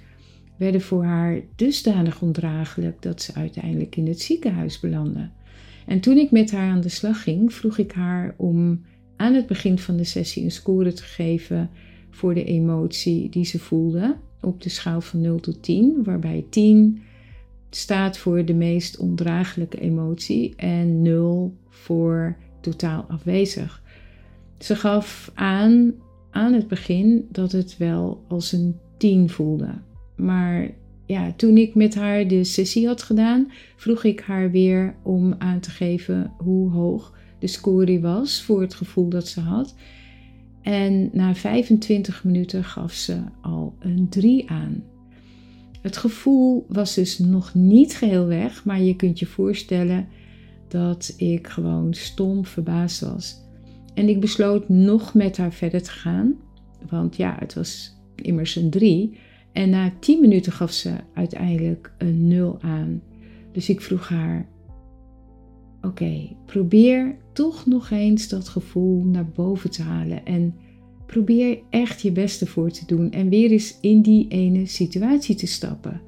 werden 0.57 0.81
voor 0.81 1.05
haar 1.05 1.41
dusdanig 1.57 2.23
ondraaglijk 2.23 3.03
dat 3.03 3.23
ze 3.23 3.35
uiteindelijk 3.35 3.97
in 3.97 4.07
het 4.07 4.21
ziekenhuis 4.21 4.81
belandde. 4.81 5.29
En 5.87 6.01
toen 6.01 6.17
ik 6.17 6.31
met 6.31 6.51
haar 6.51 6.71
aan 6.71 6.81
de 6.81 6.89
slag 6.89 7.23
ging, 7.23 7.53
vroeg 7.53 7.79
ik 7.79 7.93
haar 7.93 8.35
om 8.37 8.85
aan 9.17 9.35
het 9.35 9.47
begin 9.47 9.79
van 9.79 9.97
de 9.97 10.05
sessie 10.05 10.45
een 10.45 10.51
score 10.51 10.93
te 10.93 11.03
geven 11.03 11.71
voor 12.11 12.35
de 12.35 12.45
emotie 12.45 13.29
die 13.29 13.45
ze 13.45 13.59
voelde 13.59 14.17
op 14.41 14.63
de 14.63 14.69
schaal 14.69 15.01
van 15.01 15.21
0 15.21 15.41
tot 15.41 15.63
10, 15.63 16.05
waarbij 16.05 16.45
10 16.51 17.03
staat 17.71 18.19
voor 18.19 18.45
de 18.45 18.55
meest 18.55 18.97
ondraaglijke 18.97 19.81
emotie 19.81 20.55
en 20.57 21.03
0 21.03 21.55
voor 21.69 22.37
totaal 22.61 23.05
afwezig. 23.09 23.83
Ze 24.59 24.77
gaf 24.77 25.31
aan 25.35 25.95
aan 26.31 26.53
het 26.53 26.69
begin 26.69 27.29
dat 27.31 27.53
het 27.53 27.77
wel 27.77 28.25
als 28.29 28.53
een 28.53 28.77
10 28.97 29.31
voelde. 29.31 29.75
Maar 30.17 30.71
ja, 31.11 31.33
toen 31.37 31.57
ik 31.57 31.75
met 31.75 31.95
haar 31.95 32.29
de 32.29 32.45
sessie 32.45 32.87
had 32.87 33.03
gedaan, 33.03 33.51
vroeg 33.77 34.05
ik 34.05 34.21
haar 34.21 34.51
weer 34.51 34.95
om 35.03 35.35
aan 35.39 35.61
te 35.61 35.71
geven 35.71 36.33
hoe 36.39 36.71
hoog 36.71 37.19
de 37.39 37.47
score 37.47 38.01
was 38.01 38.43
voor 38.43 38.61
het 38.61 38.75
gevoel 38.75 39.09
dat 39.09 39.29
ze 39.29 39.41
had. 39.41 39.75
En 40.63 41.11
na 41.13 41.35
25 41.35 42.25
minuten 42.25 42.65
gaf 42.65 42.93
ze 42.93 43.23
al 43.41 43.75
een 43.79 44.09
3 44.09 44.51
aan. 44.51 44.83
Het 45.83 45.97
gevoel 45.97 46.67
was 46.69 46.95
dus 46.95 47.19
nog 47.19 47.55
niet 47.55 47.97
geheel 47.97 48.27
weg, 48.27 48.65
maar 48.65 48.81
je 48.81 48.97
kunt 48.97 49.19
je 49.19 49.27
voorstellen 49.27 50.09
dat 50.69 51.15
ik 51.17 51.47
gewoon 51.47 51.95
stom 51.95 52.45
verbaasd 52.45 53.01
was. 53.01 53.37
En 53.95 54.09
ik 54.09 54.21
besloot 54.21 54.69
nog 54.69 55.15
met 55.15 55.37
haar 55.37 55.53
verder 55.53 55.83
te 55.83 55.91
gaan, 55.91 56.35
want 56.89 57.17
ja, 57.17 57.37
het 57.39 57.55
was 57.55 57.97
immers 58.15 58.57
een 58.57 58.71
3. 58.71 59.19
En 59.53 59.71
na 59.71 59.93
10 60.01 60.21
minuten 60.21 60.53
gaf 60.53 60.73
ze 60.73 60.93
uiteindelijk 61.15 61.93
een 61.99 62.29
0 62.29 62.59
aan. 62.61 63.03
Dus 63.53 63.69
ik 63.69 63.81
vroeg 63.81 64.09
haar: 64.09 64.49
Oké, 65.83 66.37
probeer 66.47 67.17
toch 67.33 67.67
nog 67.67 67.91
eens 67.91 68.29
dat 68.29 68.49
gevoel 68.49 69.05
naar 69.05 69.29
boven 69.29 69.71
te 69.71 69.83
halen. 69.83 70.25
En 70.25 70.55
probeer 71.07 71.59
echt 71.71 72.03
je 72.03 72.13
beste 72.13 72.47
voor 72.47 72.71
te 72.71 72.87
doen 72.87 73.11
en 73.11 73.29
weer 73.29 73.51
eens 73.51 73.79
in 73.81 74.03
die 74.03 74.29
ene 74.29 74.67
situatie 74.67 75.35
te 75.35 75.47
stappen. 75.47 76.01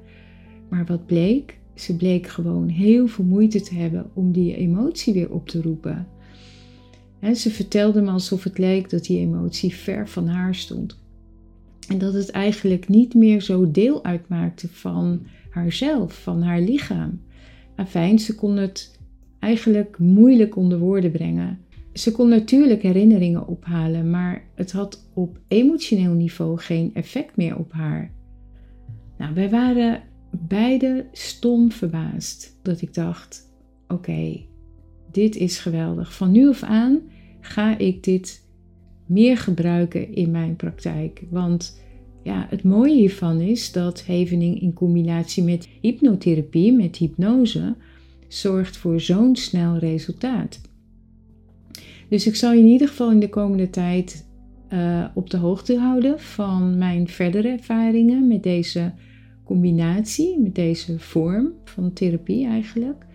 Maar 0.69 0.85
wat 0.85 1.05
bleek? 1.05 1.59
Ze 1.75 1.95
bleek 1.95 2.27
gewoon 2.27 2.67
heel 2.67 3.07
veel 3.07 3.25
moeite 3.25 3.61
te 3.61 3.75
hebben 3.75 4.09
om 4.13 4.31
die 4.31 4.55
emotie 4.55 5.13
weer 5.13 5.31
op 5.31 5.49
te 5.49 5.61
roepen. 5.61 6.07
En 7.19 7.35
ze 7.35 7.51
vertelde 7.51 8.01
me 8.01 8.11
alsof 8.11 8.43
het 8.43 8.57
leek 8.57 8.89
dat 8.89 9.05
die 9.05 9.19
emotie 9.19 9.75
ver 9.75 10.09
van 10.09 10.27
haar 10.27 10.55
stond. 10.55 11.02
En 11.87 11.97
dat 11.97 12.13
het 12.13 12.29
eigenlijk 12.29 12.87
niet 12.87 13.13
meer 13.13 13.41
zo 13.41 13.71
deel 13.71 14.03
uitmaakte 14.03 14.67
van 14.67 15.25
haarzelf, 15.49 16.21
van 16.21 16.41
haar 16.41 16.61
lichaam. 16.61 17.21
Afijn, 17.75 18.19
ze 18.19 18.35
kon 18.35 18.57
het 18.57 18.99
eigenlijk 19.39 19.97
moeilijk 19.97 20.55
onder 20.55 20.79
woorden 20.79 21.11
brengen. 21.11 21.59
Ze 21.93 22.11
kon 22.11 22.29
natuurlijk 22.29 22.81
herinneringen 22.81 23.47
ophalen, 23.47 24.09
maar 24.09 24.43
het 24.55 24.71
had 24.71 25.09
op 25.13 25.39
emotioneel 25.47 26.13
niveau 26.13 26.59
geen 26.59 26.91
effect 26.93 27.37
meer 27.37 27.57
op 27.57 27.71
haar. 27.71 28.11
Nou, 29.17 29.33
wij 29.33 29.49
waren 29.49 30.01
beide 30.31 31.05
stom 31.11 31.71
verbaasd 31.71 32.59
dat 32.61 32.81
ik 32.81 32.93
dacht: 32.93 33.53
oké, 33.87 34.45
dit 35.11 35.35
is 35.35 35.59
geweldig. 35.59 36.15
Van 36.15 36.31
nu 36.31 36.49
af 36.49 36.63
aan 36.63 36.99
ga 37.39 37.77
ik 37.77 38.03
dit 38.03 38.42
meer 39.05 39.37
gebruiken 39.37 40.15
in 40.15 40.31
mijn 40.31 40.55
praktijk. 40.55 41.23
Want 41.29 41.81
ja, 42.23 42.47
het 42.49 42.63
mooie 42.63 42.95
hiervan 42.95 43.41
is 43.41 43.71
dat 43.71 44.05
Hevening 44.05 44.61
in 44.61 44.73
combinatie 44.73 45.43
met 45.43 45.69
hypnotherapie, 45.81 46.73
met 46.73 46.95
hypnose, 46.95 47.75
zorgt 48.27 48.77
voor 48.77 48.99
zo'n 48.99 49.35
snel 49.35 49.77
resultaat. 49.77 50.61
Dus 52.09 52.27
ik 52.27 52.35
zal 52.35 52.53
je 52.53 52.59
in 52.59 52.67
ieder 52.67 52.87
geval 52.87 53.11
in 53.11 53.19
de 53.19 53.29
komende 53.29 53.69
tijd 53.69 54.25
uh, 54.73 55.05
op 55.13 55.29
de 55.29 55.37
hoogte 55.37 55.77
houden 55.79 56.19
van 56.19 56.77
mijn 56.77 57.07
verdere 57.07 57.47
ervaringen 57.47 58.27
met 58.27 58.43
deze 58.43 58.91
combinatie, 59.43 60.39
met 60.39 60.55
deze 60.55 60.99
vorm 60.99 61.51
van 61.63 61.93
therapie 61.93 62.45
eigenlijk. 62.45 63.05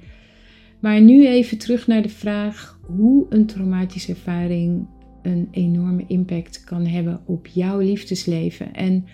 Maar 0.81 1.01
nu 1.01 1.27
even 1.27 1.59
terug 1.59 1.87
naar 1.87 2.03
de 2.03 2.09
vraag 2.09 2.81
hoe 2.87 3.27
een 3.29 3.47
traumatische 3.47 4.13
ervaring 4.13 4.87
een 5.23 5.49
enorme 5.51 6.05
impact 6.07 6.65
kan 6.65 6.87
hebben 6.87 7.21
op 7.25 7.47
jouw 7.47 7.79
liefdesleven 7.79 8.75
en 8.75 9.05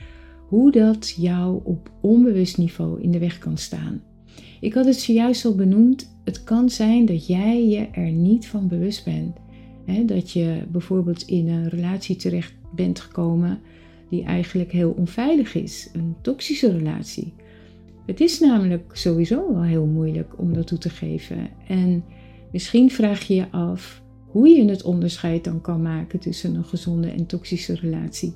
hoe 0.48 0.72
dat 0.72 1.14
jou 1.18 1.60
op 1.64 1.90
onbewust 2.00 2.58
niveau 2.58 3.02
in 3.02 3.10
de 3.10 3.18
weg 3.18 3.38
kan 3.38 3.58
staan. 3.58 4.02
Ik 4.60 4.74
had 4.74 4.84
het 4.84 5.00
zojuist 5.00 5.44
al 5.44 5.54
benoemd, 5.54 6.16
het 6.24 6.44
kan 6.44 6.70
zijn 6.70 7.06
dat 7.06 7.26
jij 7.26 7.68
je 7.68 7.88
er 7.92 8.10
niet 8.10 8.46
van 8.46 8.68
bewust 8.68 9.04
bent. 9.04 9.36
dat 10.08 10.30
je 10.30 10.62
bijvoorbeeld 10.68 11.22
in 11.22 11.48
een 11.48 11.68
relatie 11.68 12.16
terecht 12.16 12.54
bent 12.74 13.00
gekomen 13.00 13.58
die 14.10 14.24
eigenlijk 14.24 14.72
heel 14.72 14.90
onveilig 14.90 15.54
is, 15.54 15.90
een 15.92 16.14
toxische 16.20 16.72
relatie. 16.72 17.32
Het 18.06 18.20
is 18.20 18.40
namelijk 18.40 18.96
sowieso 18.96 19.52
wel 19.52 19.62
heel 19.62 19.86
moeilijk 19.86 20.38
om 20.38 20.52
dat 20.52 20.66
toe 20.66 20.78
te 20.78 20.90
geven. 20.90 21.48
En 21.68 22.04
misschien 22.52 22.90
vraag 22.90 23.22
je 23.22 23.34
je 23.34 23.50
af 23.50 24.02
hoe 24.34 24.48
je 24.48 24.64
het 24.64 24.82
onderscheid 24.82 25.44
dan 25.44 25.60
kan 25.60 25.82
maken 25.82 26.18
tussen 26.18 26.54
een 26.54 26.64
gezonde 26.64 27.08
en 27.08 27.26
toxische 27.26 27.74
relatie. 27.74 28.34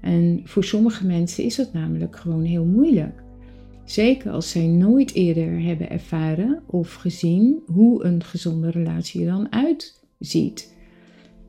En 0.00 0.40
voor 0.44 0.64
sommige 0.64 1.06
mensen 1.06 1.44
is 1.44 1.56
dat 1.56 1.72
namelijk 1.72 2.16
gewoon 2.16 2.44
heel 2.44 2.64
moeilijk. 2.64 3.22
Zeker 3.84 4.30
als 4.30 4.50
zij 4.50 4.66
nooit 4.66 5.14
eerder 5.14 5.60
hebben 5.62 5.90
ervaren 5.90 6.62
of 6.66 6.94
gezien 6.94 7.62
hoe 7.66 8.04
een 8.04 8.24
gezonde 8.24 8.70
relatie 8.70 9.20
er 9.20 9.26
dan 9.26 9.52
uitziet. 9.52 10.74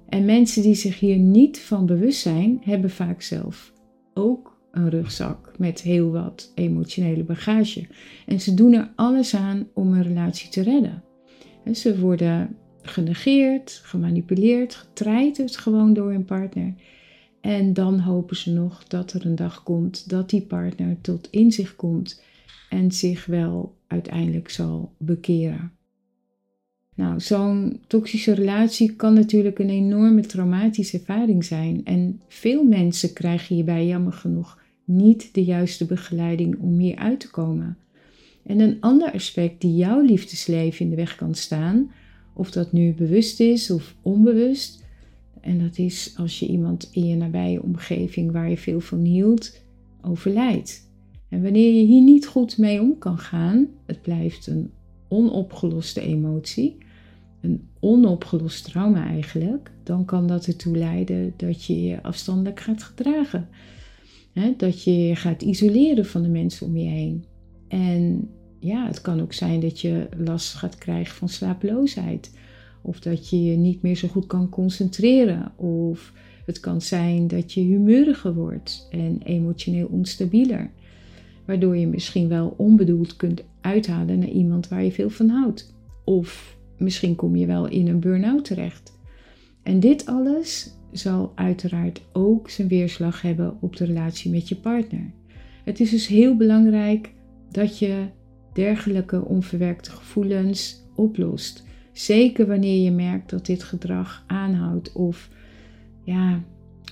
En 0.10 0.26
mensen 0.26 0.62
die 0.62 0.76
zich 0.76 1.00
hier 1.00 1.18
niet 1.18 1.60
van 1.60 1.86
bewust 1.86 2.22
zijn, 2.22 2.62
hebben 2.64 2.90
vaak 2.90 3.22
zelf 3.22 3.74
ook 4.14 4.58
een 4.72 4.90
rugzak 4.90 5.54
met 5.58 5.82
heel 5.82 6.12
wat 6.12 6.52
emotionele 6.56 7.24
bagage. 7.24 7.88
En 8.26 8.42
ze 8.42 8.54
doen 8.54 8.74
er 8.74 8.92
alles 8.96 9.36
aan 9.36 9.68
om 9.74 9.94
een 9.94 10.04
relatie 10.04 10.50
te 10.50 10.62
redden. 10.62 11.04
En 11.64 11.76
ze 11.76 12.00
worden 12.00 12.56
genegeerd, 12.88 13.82
gemanipuleerd, 13.84 14.76
getreiterd 14.76 15.58
gewoon 15.58 15.94
door 15.94 16.12
hun 16.12 16.26
partner. 16.26 16.74
En 17.42 17.74
dan 17.74 18.00
hopen 18.00 18.36
ze 18.36 18.52
nog 18.52 18.84
dat 18.84 19.14
er 19.14 19.26
een 19.26 19.36
dag 19.36 19.64
komt 19.64 20.10
dat 20.10 20.30
die 20.30 20.42
partner 20.42 20.98
tot 21.02 21.28
inzicht 21.32 21.76
komt 21.76 22.22
en 22.70 22.92
zich 22.92 23.26
wel 23.26 23.76
uiteindelijk 23.88 24.50
zal 24.50 24.94
bekeren. 24.98 25.72
Nou, 26.96 27.20
zo'n 27.20 27.82
toxische 27.88 28.34
relatie 28.34 28.96
kan 28.96 29.14
natuurlijk 29.14 29.60
een 29.60 29.70
enorme 29.70 30.22
traumatische 30.22 30.98
ervaring 30.98 31.46
zijn. 31.46 31.86
En 31.86 32.22
veel 32.28 32.64
mensen 32.64 33.14
krijgen 33.14 33.56
hierbij 33.56 33.88
jammer 33.88 34.14
genoeg 34.14 34.60
niet 34.84 35.34
de 35.34 35.44
juiste 35.44 35.86
begeleiding 35.86 36.60
om 36.60 36.78
hier 36.78 36.96
uit 36.96 37.20
te 37.20 37.30
komen. 37.30 37.78
En 38.46 38.60
een 38.60 38.78
ander 38.80 39.12
aspect 39.12 39.62
die 39.62 39.76
jouw 39.76 40.02
liefdesleven 40.02 40.80
in 40.86 40.90
de 40.90 40.96
weg 40.96 41.16
kan 41.16 41.36
staan, 41.36 41.92
of 42.38 42.52
dat 42.52 42.72
nu 42.72 42.94
bewust 42.94 43.40
is 43.40 43.72
of 43.72 43.96
onbewust, 44.02 44.86
en 45.42 45.60
dat 45.60 45.78
is 45.78 46.14
als 46.18 46.40
je 46.40 46.48
iemand 46.48 46.90
in 46.92 47.06
je 47.08 47.16
nabije 47.16 47.64
omgeving 47.64 48.32
waar 48.32 48.50
je 48.50 48.58
veel 48.58 48.80
van 48.80 49.00
hield, 49.00 49.62
overlijdt. 50.02 50.86
En 51.30 51.44
wanneer 51.44 51.74
je 51.74 51.86
hier 51.86 52.02
niet 52.02 52.28
goed 52.28 52.58
mee 52.58 52.82
om 52.82 52.98
kan 52.98 53.18
gaan, 53.18 53.68
het 53.86 54.02
blijft 54.02 54.48
een 54.48 54.72
onopgeloste 55.08 56.02
emotie, 56.02 56.78
een 57.42 57.68
onopgelost 57.80 58.64
trauma 58.64 59.08
eigenlijk, 59.08 59.72
dan 59.84 60.06
kan 60.06 60.28
dat 60.28 60.46
ertoe 60.46 60.78
leiden 60.78 61.34
dat 61.38 61.66
je 61.66 61.84
je 61.84 62.04
afstandelijk 62.04 62.60
gaat 62.60 62.84
gedragen. 62.84 63.48
dat 64.58 64.84
je 64.84 64.98
je 64.98 65.16
gaat 65.16 65.42
isoleren 65.42 66.06
van 66.06 66.22
de 66.22 66.30
mensen 66.30 66.68
om 66.68 66.78
je 66.78 66.90
heen. 66.90 67.26
En 67.68 68.30
ja, 68.60 68.88
het 68.88 69.02
kan 69.02 69.22
ook 69.22 69.34
zijn 69.34 69.60
dat 69.60 69.82
je 69.82 70.08
last 70.18 70.54
gaat 70.54 70.78
krijgen 70.78 71.16
van 71.16 71.30
slapeloosheid. 71.30 72.32
Of 72.82 73.00
dat 73.00 73.30
je 73.30 73.44
je 73.44 73.58
niet 73.58 73.82
meer 73.82 73.96
zo 73.96 74.08
goed 74.08 74.28
kan 74.28 74.50
concentreren. 74.50 75.52
Of 75.56 76.14
het 76.46 76.60
kan 76.60 76.82
zijn 76.82 77.28
dat 77.28 77.54
je 77.54 77.62
humeuriger 77.62 78.34
wordt 78.34 78.88
en 78.92 79.22
emotioneelonstabieler. 79.24 80.72
Waardoor 81.46 81.78
je 81.78 81.88
misschien 81.88 82.28
wel 82.28 82.54
onbedoeld 82.58 83.16
kunt 83.16 83.44
uithalen 83.62 84.20
naar 84.20 84.30
iemand 84.30 84.68
waar 84.68 84.84
je 84.84 84.92
veel 84.92 85.10
van 85.10 85.30
houdt. 85.30 85.74
Of 86.06 86.58
misschien 86.78 87.16
kom 87.16 87.36
je 87.36 87.46
wel 87.46 87.68
in 87.68 87.88
een 87.88 88.00
burn-out 88.00 88.46
terecht. 88.46 89.00
En 89.64 89.80
dit 89.80 90.06
alles 90.06 90.72
zal 90.92 91.32
uiteraard 91.36 92.02
ook 92.12 92.50
zijn 92.50 92.68
weerslag 92.68 93.22
hebben 93.22 93.58
op 93.60 93.76
de 93.76 93.86
relatie 93.86 94.32
met 94.32 94.50
je 94.50 94.56
partner. 94.56 95.12
Het 95.64 95.80
is 95.80 95.90
dus 95.90 96.08
heel 96.08 96.36
belangrijk 96.36 97.14
dat 97.52 97.80
je 97.80 98.06
dergelijke 98.58 99.26
onverwerkte 99.26 99.92
gevoelens 99.92 100.84
oplost. 100.96 101.64
Zeker 101.92 102.48
wanneer 102.48 102.84
je 102.84 102.92
merkt 102.92 103.30
dat 103.30 103.46
dit 103.46 103.64
gedrag 103.64 104.24
aanhoudt 104.28 104.92
of, 104.92 105.30
ja, 106.04 106.44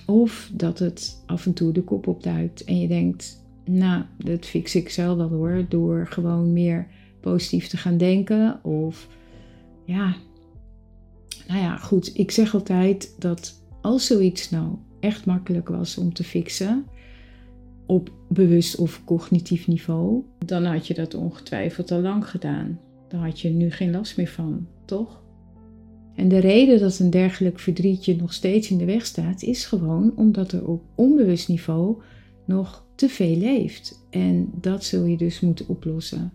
of 0.06 0.50
dat 0.52 0.78
het 0.78 1.22
af 1.26 1.46
en 1.46 1.52
toe 1.52 1.72
de 1.72 1.82
kop 1.82 2.06
opduikt 2.06 2.64
en 2.64 2.80
je 2.80 2.88
denkt, 2.88 3.44
nou, 3.64 4.02
dat 4.18 4.46
fix 4.46 4.74
ik 4.74 4.88
zelf 4.88 5.16
wel 5.16 5.28
hoor, 5.28 5.64
door 5.68 6.06
gewoon 6.10 6.52
meer 6.52 6.86
positief 7.20 7.68
te 7.68 7.76
gaan 7.76 7.96
denken 7.96 8.64
of 8.64 9.08
ja, 9.84 10.16
nou 11.48 11.60
ja, 11.60 11.76
goed, 11.76 12.18
ik 12.18 12.30
zeg 12.30 12.54
altijd 12.54 13.14
dat 13.18 13.62
als 13.80 14.06
zoiets 14.06 14.50
nou 14.50 14.76
echt 15.00 15.26
makkelijk 15.26 15.68
was 15.68 15.98
om 15.98 16.12
te 16.12 16.24
fixen, 16.24 16.86
op 17.86 18.10
bewust 18.28 18.76
of 18.76 19.02
cognitief 19.04 19.66
niveau, 19.66 20.22
dan 20.46 20.64
had 20.64 20.86
je 20.86 20.94
dat 20.94 21.14
ongetwijfeld 21.14 21.90
al 21.90 22.00
lang 22.00 22.28
gedaan. 22.28 22.80
Dan 23.08 23.20
had 23.20 23.40
je 23.40 23.48
nu 23.48 23.70
geen 23.70 23.90
last 23.90 24.16
meer 24.16 24.28
van, 24.28 24.66
toch? 24.84 25.22
En 26.14 26.28
de 26.28 26.38
reden 26.38 26.80
dat 26.80 26.98
een 26.98 27.10
dergelijk 27.10 27.58
verdrietje 27.58 28.16
nog 28.16 28.32
steeds 28.32 28.70
in 28.70 28.78
de 28.78 28.84
weg 28.84 29.06
staat, 29.06 29.42
is 29.42 29.64
gewoon 29.64 30.12
omdat 30.16 30.52
er 30.52 30.68
op 30.68 30.82
onbewust 30.94 31.48
niveau 31.48 32.02
nog 32.46 32.86
te 32.94 33.08
veel 33.08 33.36
leeft. 33.36 34.06
En 34.10 34.50
dat 34.60 34.84
zul 34.84 35.04
je 35.04 35.16
dus 35.16 35.40
moeten 35.40 35.68
oplossen. 35.68 36.32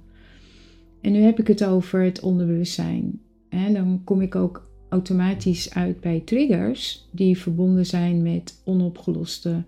En 1.01 1.11
nu 1.11 1.19
heb 1.19 1.39
ik 1.39 1.47
het 1.47 1.65
over 1.65 2.03
het 2.03 2.19
onderbewustzijn. 2.19 3.19
En 3.49 3.73
dan 3.73 4.01
kom 4.03 4.21
ik 4.21 4.35
ook 4.35 4.69
automatisch 4.89 5.73
uit 5.73 5.99
bij 5.99 6.21
triggers 6.25 7.09
die 7.11 7.37
verbonden 7.37 7.85
zijn 7.85 8.21
met 8.21 8.61
onopgeloste 8.65 9.63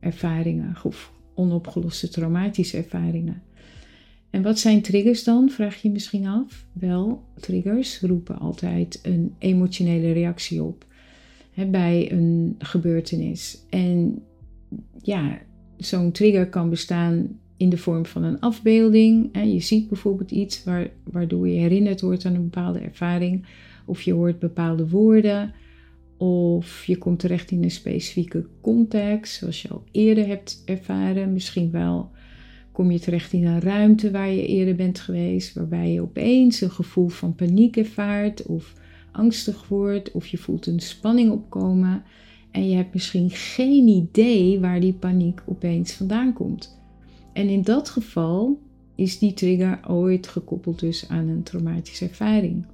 ervaringen 0.00 0.76
of 0.82 1.12
onopgeloste 1.34 2.08
traumatische 2.08 2.76
ervaringen. 2.76 3.42
En 4.30 4.42
wat 4.42 4.58
zijn 4.58 4.82
triggers 4.82 5.24
dan, 5.24 5.50
vraag 5.50 5.82
je 5.82 5.90
misschien 5.90 6.26
af? 6.26 6.66
Wel, 6.72 7.22
triggers 7.40 8.00
roepen 8.00 8.38
altijd 8.38 9.00
een 9.02 9.34
emotionele 9.38 10.12
reactie 10.12 10.62
op 10.62 10.86
hè, 11.52 11.66
bij 11.66 12.12
een 12.12 12.54
gebeurtenis. 12.58 13.64
En 13.70 14.22
ja, 15.02 15.38
zo'n 15.76 16.12
trigger 16.12 16.48
kan 16.48 16.70
bestaan 16.70 17.38
in 17.56 17.68
de 17.68 17.78
vorm 17.78 18.06
van 18.06 18.22
een 18.22 18.40
afbeelding. 18.40 19.28
Hè. 19.32 19.40
Je 19.40 19.60
ziet 19.60 19.88
bijvoorbeeld 19.88 20.30
iets 20.30 20.64
waardoor 21.04 21.48
je 21.48 21.58
herinnerd 21.58 22.00
wordt 22.00 22.24
aan 22.24 22.34
een 22.34 22.50
bepaalde 22.50 22.78
ervaring, 22.78 23.46
of 23.84 24.02
je 24.02 24.12
hoort 24.12 24.38
bepaalde 24.38 24.88
woorden, 24.88 25.52
of 26.20 26.84
je 26.84 26.98
komt 26.98 27.18
terecht 27.18 27.50
in 27.50 27.62
een 27.62 27.70
specifieke 27.70 28.46
context, 28.60 29.34
zoals 29.34 29.62
je 29.62 29.68
al 29.68 29.84
eerder 29.90 30.26
hebt 30.26 30.62
ervaren. 30.64 31.32
Misschien 31.32 31.70
wel 31.70 32.10
kom 32.72 32.90
je 32.90 32.98
terecht 32.98 33.32
in 33.32 33.46
een 33.46 33.60
ruimte 33.60 34.10
waar 34.10 34.30
je 34.30 34.46
eerder 34.46 34.74
bent 34.74 35.00
geweest, 35.00 35.54
waarbij 35.54 35.92
je 35.92 36.00
opeens 36.00 36.60
een 36.60 36.70
gevoel 36.70 37.08
van 37.08 37.34
paniek 37.34 37.76
ervaart, 37.76 38.42
of 38.46 38.74
angstig 39.12 39.68
wordt, 39.68 40.10
of 40.10 40.26
je 40.26 40.38
voelt 40.38 40.66
een 40.66 40.80
spanning 40.80 41.30
opkomen. 41.30 42.02
En 42.50 42.68
je 42.68 42.76
hebt 42.76 42.94
misschien 42.94 43.30
geen 43.30 43.86
idee 43.88 44.60
waar 44.60 44.80
die 44.80 44.94
paniek 44.94 45.42
opeens 45.46 45.92
vandaan 45.92 46.32
komt. 46.32 46.78
En 47.32 47.48
in 47.48 47.62
dat 47.62 47.88
geval 47.88 48.58
is 48.94 49.18
die 49.18 49.32
trigger 49.32 49.80
ooit 49.88 50.26
gekoppeld 50.26 50.80
dus 50.80 51.08
aan 51.08 51.28
een 51.28 51.42
traumatische 51.42 52.08
ervaring. 52.08 52.64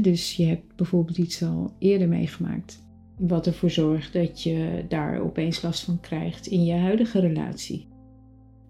Dus 0.00 0.36
je 0.36 0.44
hebt 0.44 0.76
bijvoorbeeld 0.76 1.18
iets 1.18 1.42
al 1.42 1.72
eerder 1.78 2.08
meegemaakt, 2.08 2.82
wat 3.18 3.46
ervoor 3.46 3.70
zorgt 3.70 4.12
dat 4.12 4.42
je 4.42 4.84
daar 4.88 5.20
opeens 5.20 5.62
last 5.62 5.84
van 5.84 6.00
krijgt 6.00 6.46
in 6.46 6.64
je 6.64 6.74
huidige 6.74 7.20
relatie. 7.20 7.86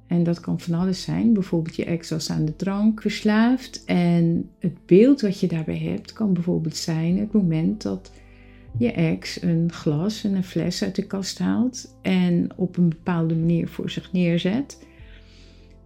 En 0.07 0.23
dat 0.23 0.41
kan 0.41 0.61
van 0.61 0.75
alles 0.75 1.03
zijn. 1.03 1.33
Bijvoorbeeld 1.33 1.77
je 1.77 1.85
ex 1.85 2.11
was 2.11 2.31
aan 2.31 2.45
de 2.45 2.57
drank 2.57 3.01
verslaafd. 3.01 3.85
En 3.85 4.51
het 4.59 4.87
beeld 4.87 5.21
wat 5.21 5.41
je 5.41 5.47
daarbij 5.47 5.79
hebt 5.79 6.13
kan 6.13 6.33
bijvoorbeeld 6.33 6.77
zijn 6.77 7.19
het 7.19 7.33
moment 7.33 7.83
dat 7.83 8.13
je 8.79 8.93
ex 8.93 9.43
een 9.43 9.73
glas 9.73 10.25
en 10.25 10.35
een 10.35 10.45
fles 10.45 10.83
uit 10.83 10.95
de 10.95 11.07
kast 11.07 11.39
haalt 11.39 11.97
en 12.03 12.49
op 12.57 12.77
een 12.77 12.89
bepaalde 12.89 13.35
manier 13.35 13.69
voor 13.69 13.91
zich 13.91 14.13
neerzet. 14.13 14.87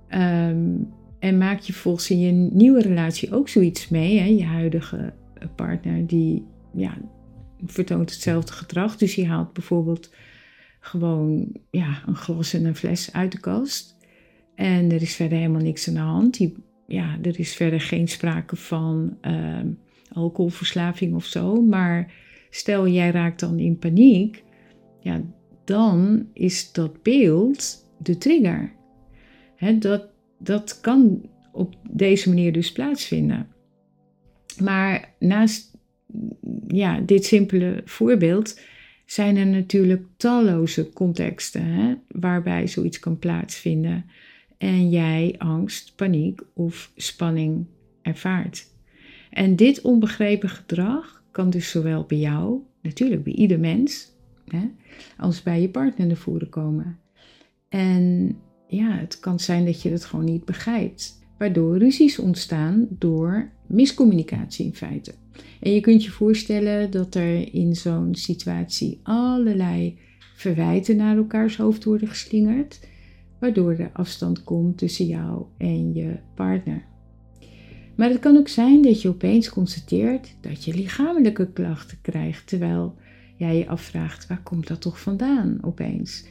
Ehm, 0.08 0.74
en 1.26 1.38
maak 1.38 1.60
je 1.60 1.72
volgens 1.72 2.10
in 2.10 2.20
je 2.20 2.32
nieuwe 2.32 2.82
relatie 2.82 3.34
ook 3.34 3.48
zoiets 3.48 3.88
mee. 3.88 4.18
Hè? 4.18 4.24
Je 4.24 4.44
huidige 4.44 5.12
partner 5.54 6.06
die 6.06 6.44
ja, 6.74 6.98
vertoont 7.66 8.10
hetzelfde 8.10 8.52
gedrag. 8.52 8.96
Dus 8.96 9.14
die 9.14 9.28
haalt 9.28 9.52
bijvoorbeeld 9.52 10.14
gewoon 10.80 11.52
ja, 11.70 12.02
een 12.06 12.16
glas 12.16 12.54
en 12.54 12.64
een 12.64 12.76
fles 12.76 13.12
uit 13.12 13.32
de 13.32 13.40
kast. 13.40 13.96
En 14.54 14.92
er 14.92 15.02
is 15.02 15.14
verder 15.14 15.38
helemaal 15.38 15.62
niks 15.62 15.88
aan 15.88 15.94
de 15.94 16.00
hand. 16.00 16.36
Die, 16.38 16.54
ja, 16.86 17.18
er 17.22 17.38
is 17.38 17.54
verder 17.54 17.80
geen 17.80 18.08
sprake 18.08 18.56
van 18.56 19.16
ehm, 19.20 19.68
alcoholverslaving 20.12 21.14
of 21.14 21.24
zo. 21.24 21.62
Maar 21.62 22.24
Stel 22.56 22.88
jij 22.88 23.10
raakt 23.10 23.40
dan 23.40 23.58
in 23.58 23.78
paniek, 23.78 24.44
ja, 25.00 25.22
dan 25.64 26.26
is 26.32 26.72
dat 26.72 27.02
beeld 27.02 27.84
de 27.98 28.18
trigger. 28.18 28.72
dat, 29.78 30.08
dat 30.38 30.80
kan 30.80 31.30
op 31.52 31.74
deze 31.90 32.28
manier 32.28 32.52
dus 32.52 32.72
plaatsvinden. 32.72 33.48
Maar 34.62 35.14
naast 35.18 35.76
ja, 36.68 37.00
dit 37.00 37.24
simpele 37.24 37.82
voorbeeld 37.84 38.60
zijn 39.06 39.36
er 39.36 39.46
natuurlijk 39.46 40.06
talloze 40.16 40.92
contexten 40.92 41.64
hè, 41.64 41.94
waarbij 42.08 42.66
zoiets 42.66 42.98
kan 42.98 43.18
plaatsvinden 43.18 44.04
en 44.58 44.90
jij 44.90 45.34
angst, 45.38 45.92
paniek 45.96 46.40
of 46.54 46.92
spanning 46.96 47.66
ervaart. 48.02 48.66
En 49.30 49.56
dit 49.56 49.80
onbegrepen 49.80 50.48
gedrag 50.48 51.24
kan 51.30 51.50
dus 51.50 51.70
zowel 51.70 52.04
bij 52.04 52.18
jou, 52.18 52.60
natuurlijk 52.82 53.24
bij 53.24 53.32
ieder 53.32 53.60
mens, 53.60 54.12
hè, 54.46 54.70
als 55.18 55.42
bij 55.42 55.60
je 55.60 55.68
partner 55.68 56.06
naar 56.06 56.16
voren 56.16 56.48
komen. 56.48 56.98
En 57.68 58.36
ja, 58.68 58.96
het 58.96 59.20
kan 59.20 59.40
zijn 59.40 59.64
dat 59.64 59.82
je 59.82 59.90
het 59.90 60.04
gewoon 60.04 60.24
niet 60.24 60.44
begrijpt, 60.44 61.18
waardoor 61.38 61.78
ruzies 61.78 62.18
ontstaan 62.18 62.86
door 62.90 63.50
miscommunicatie 63.66 64.64
in 64.64 64.74
feite. 64.74 65.14
En 65.60 65.72
je 65.72 65.80
kunt 65.80 66.04
je 66.04 66.10
voorstellen 66.10 66.90
dat 66.90 67.14
er 67.14 67.54
in 67.54 67.76
zo'n 67.76 68.14
situatie 68.14 69.00
allerlei 69.02 69.98
verwijten 70.34 70.96
naar 70.96 71.16
elkaars 71.16 71.56
hoofd 71.56 71.84
worden 71.84 72.08
geslingerd, 72.08 72.80
waardoor 73.38 73.72
er 73.72 73.90
afstand 73.92 74.44
komt 74.44 74.78
tussen 74.78 75.06
jou 75.06 75.44
en 75.56 75.94
je 75.94 76.16
partner. 76.34 76.84
Maar 77.96 78.08
het 78.08 78.20
kan 78.20 78.36
ook 78.36 78.48
zijn 78.48 78.82
dat 78.82 79.02
je 79.02 79.08
opeens 79.08 79.48
constateert 79.48 80.36
dat 80.40 80.64
je 80.64 80.74
lichamelijke 80.74 81.52
klachten 81.52 81.98
krijgt, 82.02 82.46
terwijl 82.46 82.94
jij 83.36 83.58
je 83.58 83.68
afvraagt 83.68 84.26
waar 84.26 84.42
komt 84.42 84.66
dat 84.66 84.80
toch 84.80 85.00
vandaan 85.00 85.58
opeens? 85.62 86.24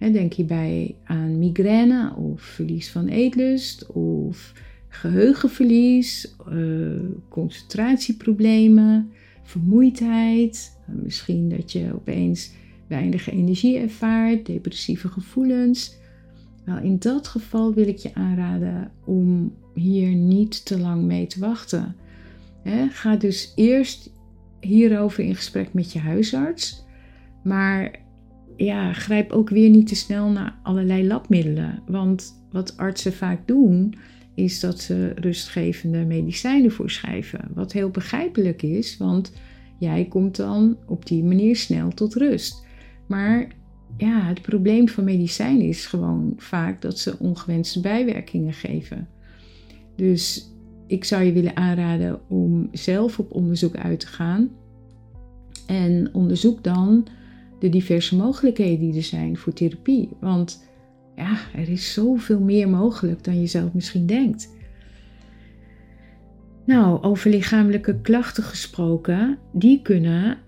En 0.00 0.12
denk 0.12 0.32
hierbij 0.32 0.94
aan 1.04 1.38
migraine 1.38 2.14
of 2.16 2.40
verlies 2.40 2.90
van 2.90 3.06
eetlust 3.06 3.86
of 3.86 4.52
geheugenverlies, 4.88 6.34
uh, 6.52 7.00
concentratieproblemen, 7.28 9.10
vermoeidheid. 9.42 10.78
Misschien 10.86 11.48
dat 11.48 11.72
je 11.72 11.94
opeens 11.94 12.52
weinig 12.86 13.30
energie 13.30 13.78
ervaart, 13.78 14.46
depressieve 14.46 15.08
gevoelens. 15.08 15.96
Nou, 16.64 16.84
in 16.84 16.98
dat 16.98 17.28
geval 17.28 17.74
wil 17.74 17.88
ik 17.88 17.98
je 17.98 18.14
aanraden 18.14 18.90
om 19.04 19.54
hier 19.74 20.14
niet 20.14 20.64
te 20.64 20.78
lang 20.78 21.02
mee 21.02 21.26
te 21.26 21.40
wachten. 21.40 21.96
ga 22.90 23.16
dus 23.16 23.52
eerst 23.54 24.10
hierover 24.60 25.24
in 25.24 25.36
gesprek 25.36 25.72
met 25.72 25.92
je 25.92 25.98
huisarts. 25.98 26.84
Maar 27.42 28.08
ja, 28.64 28.92
grijp 28.92 29.32
ook 29.32 29.48
weer 29.50 29.70
niet 29.70 29.86
te 29.86 29.94
snel 29.94 30.28
naar 30.28 30.58
allerlei 30.62 31.06
labmiddelen. 31.06 31.82
Want 31.86 32.44
wat 32.50 32.76
artsen 32.76 33.12
vaak 33.12 33.46
doen, 33.46 33.94
is 34.34 34.60
dat 34.60 34.80
ze 34.80 35.12
rustgevende 35.14 36.04
medicijnen 36.04 36.72
voorschrijven. 36.72 37.48
Wat 37.54 37.72
heel 37.72 37.90
begrijpelijk 37.90 38.62
is, 38.62 38.96
want 38.96 39.32
jij 39.78 40.04
komt 40.04 40.36
dan 40.36 40.76
op 40.86 41.06
die 41.06 41.24
manier 41.24 41.56
snel 41.56 41.90
tot 41.90 42.14
rust. 42.14 42.66
Maar 43.06 43.48
ja, 43.96 44.22
het 44.22 44.42
probleem 44.42 44.88
van 44.88 45.04
medicijnen 45.04 45.66
is 45.66 45.86
gewoon 45.86 46.32
vaak 46.36 46.82
dat 46.82 46.98
ze 46.98 47.18
ongewenste 47.18 47.80
bijwerkingen 47.80 48.52
geven. 48.52 49.08
Dus 49.96 50.50
ik 50.86 51.04
zou 51.04 51.22
je 51.22 51.32
willen 51.32 51.56
aanraden 51.56 52.20
om 52.28 52.68
zelf 52.72 53.18
op 53.18 53.32
onderzoek 53.32 53.76
uit 53.76 54.00
te 54.00 54.06
gaan. 54.06 54.50
En 55.66 56.08
onderzoek 56.12 56.64
dan 56.64 57.06
de 57.60 57.68
diverse 57.68 58.16
mogelijkheden 58.16 58.78
die 58.78 58.96
er 58.96 59.02
zijn 59.02 59.36
voor 59.36 59.52
therapie. 59.52 60.08
Want 60.20 60.68
ja, 61.16 61.38
er 61.54 61.68
is 61.68 61.92
zoveel 61.92 62.40
meer 62.40 62.68
mogelijk 62.68 63.24
dan 63.24 63.40
je 63.40 63.46
zelf 63.46 63.72
misschien 63.72 64.06
denkt. 64.06 64.58
Nou, 66.66 67.02
over 67.02 67.30
lichamelijke 67.30 68.00
klachten 68.00 68.42
gesproken, 68.42 69.38
die 69.52 69.82
kunnen, 69.82 70.38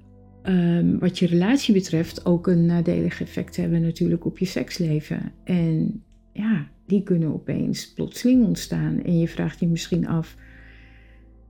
ehm, 0.43 0.99
wat 0.99 1.19
je 1.19 1.27
relatie 1.27 1.75
betreft, 1.75 2.27
ook 2.27 2.47
een 2.47 2.67
nadelig 2.67 3.21
effect 3.21 3.57
hebben 3.57 3.83
natuurlijk 3.83 4.25
op 4.25 4.39
je 4.39 4.45
seksleven. 4.45 5.33
En 5.45 6.03
ja, 6.33 6.69
die 6.87 7.03
kunnen 7.03 7.33
opeens 7.33 7.93
plotseling 7.93 8.45
ontstaan. 8.45 9.03
En 9.03 9.19
je 9.19 9.29
vraagt 9.29 9.61
je 9.61 9.67
misschien 9.67 10.07
af, 10.07 10.37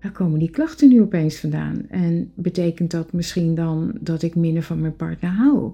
waar 0.02 0.12
komen 0.12 0.38
die 0.38 0.50
klachten 0.50 0.88
nu 0.88 1.00
opeens 1.00 1.36
vandaan? 1.36 1.88
En 1.88 2.32
betekent 2.34 2.90
dat 2.90 3.12
misschien 3.12 3.54
dan 3.54 3.92
dat 4.00 4.22
ik 4.22 4.34
minder 4.34 4.62
van 4.62 4.80
mijn 4.80 4.96
partner 4.96 5.30
hou? 5.30 5.72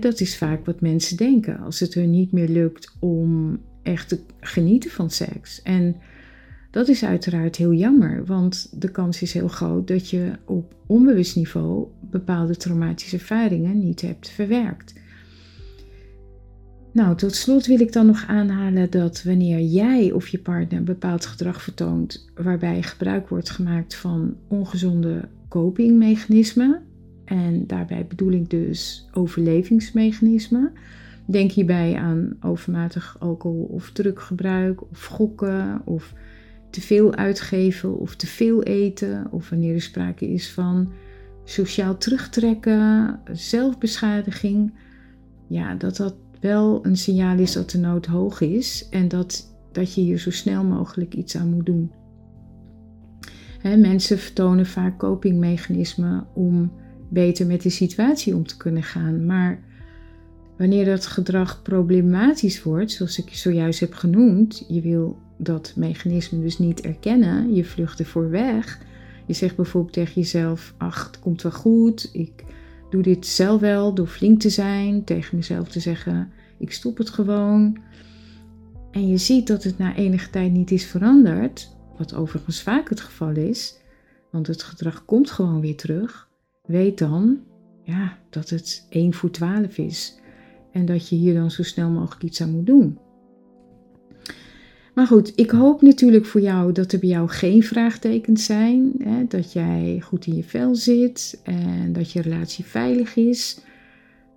dat 0.00 0.20
is 0.20 0.38
vaak 0.38 0.66
wat 0.66 0.80
mensen 0.80 1.16
denken 1.16 1.58
als 1.58 1.80
het 1.80 1.94
hun 1.94 2.10
niet 2.10 2.32
meer 2.32 2.48
lukt 2.48 2.96
om 2.98 3.58
echt 3.82 4.08
te 4.08 4.20
genieten 4.40 4.90
van 4.90 5.10
seks. 5.10 5.62
En 5.62 5.96
dat 6.70 6.88
is 6.88 7.04
uiteraard 7.04 7.56
heel 7.56 7.72
jammer, 7.72 8.24
want 8.24 8.72
de 8.80 8.90
kans 8.90 9.22
is 9.22 9.32
heel 9.32 9.48
groot 9.48 9.88
dat 9.88 10.10
je 10.10 10.32
op 10.44 10.74
onbewust 10.86 11.36
niveau 11.36 11.86
bepaalde 12.00 12.56
traumatische 12.56 13.16
ervaringen 13.16 13.78
niet 13.78 14.00
hebt 14.00 14.28
verwerkt. 14.28 14.94
Nou, 16.92 17.16
tot 17.16 17.34
slot 17.34 17.66
wil 17.66 17.80
ik 17.80 17.92
dan 17.92 18.06
nog 18.06 18.24
aanhalen 18.26 18.90
dat 18.90 19.22
wanneer 19.22 19.60
jij 19.60 20.12
of 20.12 20.28
je 20.28 20.38
partner 20.38 20.82
bepaald 20.82 21.26
gedrag 21.26 21.62
vertoont 21.62 22.30
waarbij 22.34 22.82
gebruik 22.82 23.28
wordt 23.28 23.50
gemaakt 23.50 23.94
van 23.94 24.36
ongezonde 24.48 25.28
copingmechanismen, 25.48 26.82
en 27.24 27.66
daarbij 27.66 28.06
bedoel 28.06 28.32
ik 28.32 28.50
dus 28.50 29.08
overlevingsmechanismen, 29.12 30.72
Denk 31.30 31.50
hierbij 31.50 31.96
aan 31.96 32.36
overmatig 32.40 33.16
alcohol 33.18 33.68
of 33.70 33.90
druggebruik 33.90 34.82
of 34.90 35.04
gokken 35.04 35.82
of 35.84 36.12
te 36.70 36.80
veel 36.80 37.14
uitgeven 37.14 37.98
of 37.98 38.16
te 38.16 38.26
veel 38.26 38.62
eten 38.62 39.26
of 39.30 39.50
wanneer 39.50 39.74
er 39.74 39.82
sprake 39.82 40.28
is 40.28 40.52
van 40.52 40.92
sociaal 41.44 41.98
terugtrekken, 41.98 43.20
zelfbeschadiging. 43.32 44.72
Ja, 45.46 45.74
dat 45.74 45.96
dat 45.96 46.14
wel 46.40 46.86
een 46.86 46.96
signaal 46.96 47.38
is 47.38 47.52
dat 47.52 47.70
de 47.70 47.78
nood 47.78 48.06
hoog 48.06 48.40
is 48.40 48.86
en 48.90 49.08
dat, 49.08 49.54
dat 49.72 49.94
je 49.94 50.00
hier 50.00 50.18
zo 50.18 50.30
snel 50.30 50.64
mogelijk 50.64 51.14
iets 51.14 51.36
aan 51.36 51.50
moet 51.50 51.66
doen. 51.66 51.90
mensen 53.62 54.18
vertonen 54.18 54.66
vaak 54.66 54.98
copingmechanismen 54.98 56.26
om 56.34 56.72
beter 57.08 57.46
met 57.46 57.62
de 57.62 57.70
situatie 57.70 58.34
om 58.34 58.46
te 58.46 58.56
kunnen 58.56 58.82
gaan. 58.82 59.26
Maar 59.26 59.62
wanneer 60.56 60.84
dat 60.84 61.06
gedrag 61.06 61.62
problematisch 61.62 62.62
wordt, 62.62 62.92
zoals 62.92 63.18
ik 63.18 63.28
zojuist 63.34 63.80
heb 63.80 63.94
genoemd, 63.94 64.64
je 64.68 64.80
wil 64.80 65.18
dat 65.36 65.72
mechanisme 65.76 66.40
dus 66.40 66.58
niet 66.58 66.80
erkennen, 66.80 67.54
je 67.54 67.64
vlucht 67.64 67.98
ervoor 67.98 68.30
weg. 68.30 68.80
Je 69.26 69.32
zegt 69.32 69.56
bijvoorbeeld 69.56 69.92
tegen 69.92 70.20
jezelf: 70.20 70.74
Ach, 70.76 71.06
het 71.06 71.18
komt 71.18 71.42
wel 71.42 71.52
goed, 71.52 72.10
ik 72.12 72.44
doe 72.90 73.02
dit 73.02 73.26
zelf 73.26 73.60
wel 73.60 73.94
door 73.94 74.06
flink 74.06 74.40
te 74.40 74.50
zijn, 74.50 75.04
tegen 75.04 75.36
mezelf 75.36 75.68
te 75.68 75.80
zeggen: 75.80 76.32
Ik 76.58 76.72
stop 76.72 76.98
het 76.98 77.10
gewoon. 77.10 77.78
En 78.90 79.08
je 79.08 79.18
ziet 79.18 79.46
dat 79.46 79.62
het 79.62 79.78
na 79.78 79.96
enige 79.96 80.30
tijd 80.30 80.52
niet 80.52 80.70
is 80.70 80.86
veranderd, 80.86 81.76
wat 81.98 82.14
overigens 82.14 82.62
vaak 82.62 82.88
het 82.88 83.00
geval 83.00 83.30
is, 83.36 83.78
want 84.30 84.46
het 84.46 84.62
gedrag 84.62 85.04
komt 85.04 85.30
gewoon 85.30 85.60
weer 85.60 85.76
terug. 85.76 86.28
Weet 86.66 86.98
dan 86.98 87.38
ja, 87.82 88.18
dat 88.30 88.48
het 88.48 88.86
1 88.90 89.12
voor 89.12 89.30
12 89.30 89.78
is 89.78 90.18
en 90.72 90.86
dat 90.86 91.08
je 91.08 91.16
hier 91.16 91.34
dan 91.34 91.50
zo 91.50 91.62
snel 91.62 91.90
mogelijk 91.90 92.22
iets 92.22 92.40
aan 92.40 92.50
moet 92.50 92.66
doen. 92.66 92.98
Maar 95.00 95.08
goed, 95.08 95.32
ik 95.34 95.50
hoop 95.50 95.82
natuurlijk 95.82 96.26
voor 96.26 96.40
jou 96.40 96.72
dat 96.72 96.92
er 96.92 96.98
bij 96.98 97.08
jou 97.08 97.28
geen 97.28 97.62
vraagtekens 97.62 98.44
zijn. 98.44 98.92
Hè, 98.98 99.26
dat 99.28 99.52
jij 99.52 100.00
goed 100.04 100.26
in 100.26 100.36
je 100.36 100.44
vel 100.44 100.74
zit 100.74 101.40
en 101.42 101.92
dat 101.92 102.12
je 102.12 102.20
relatie 102.20 102.64
veilig 102.64 103.16
is. 103.16 103.60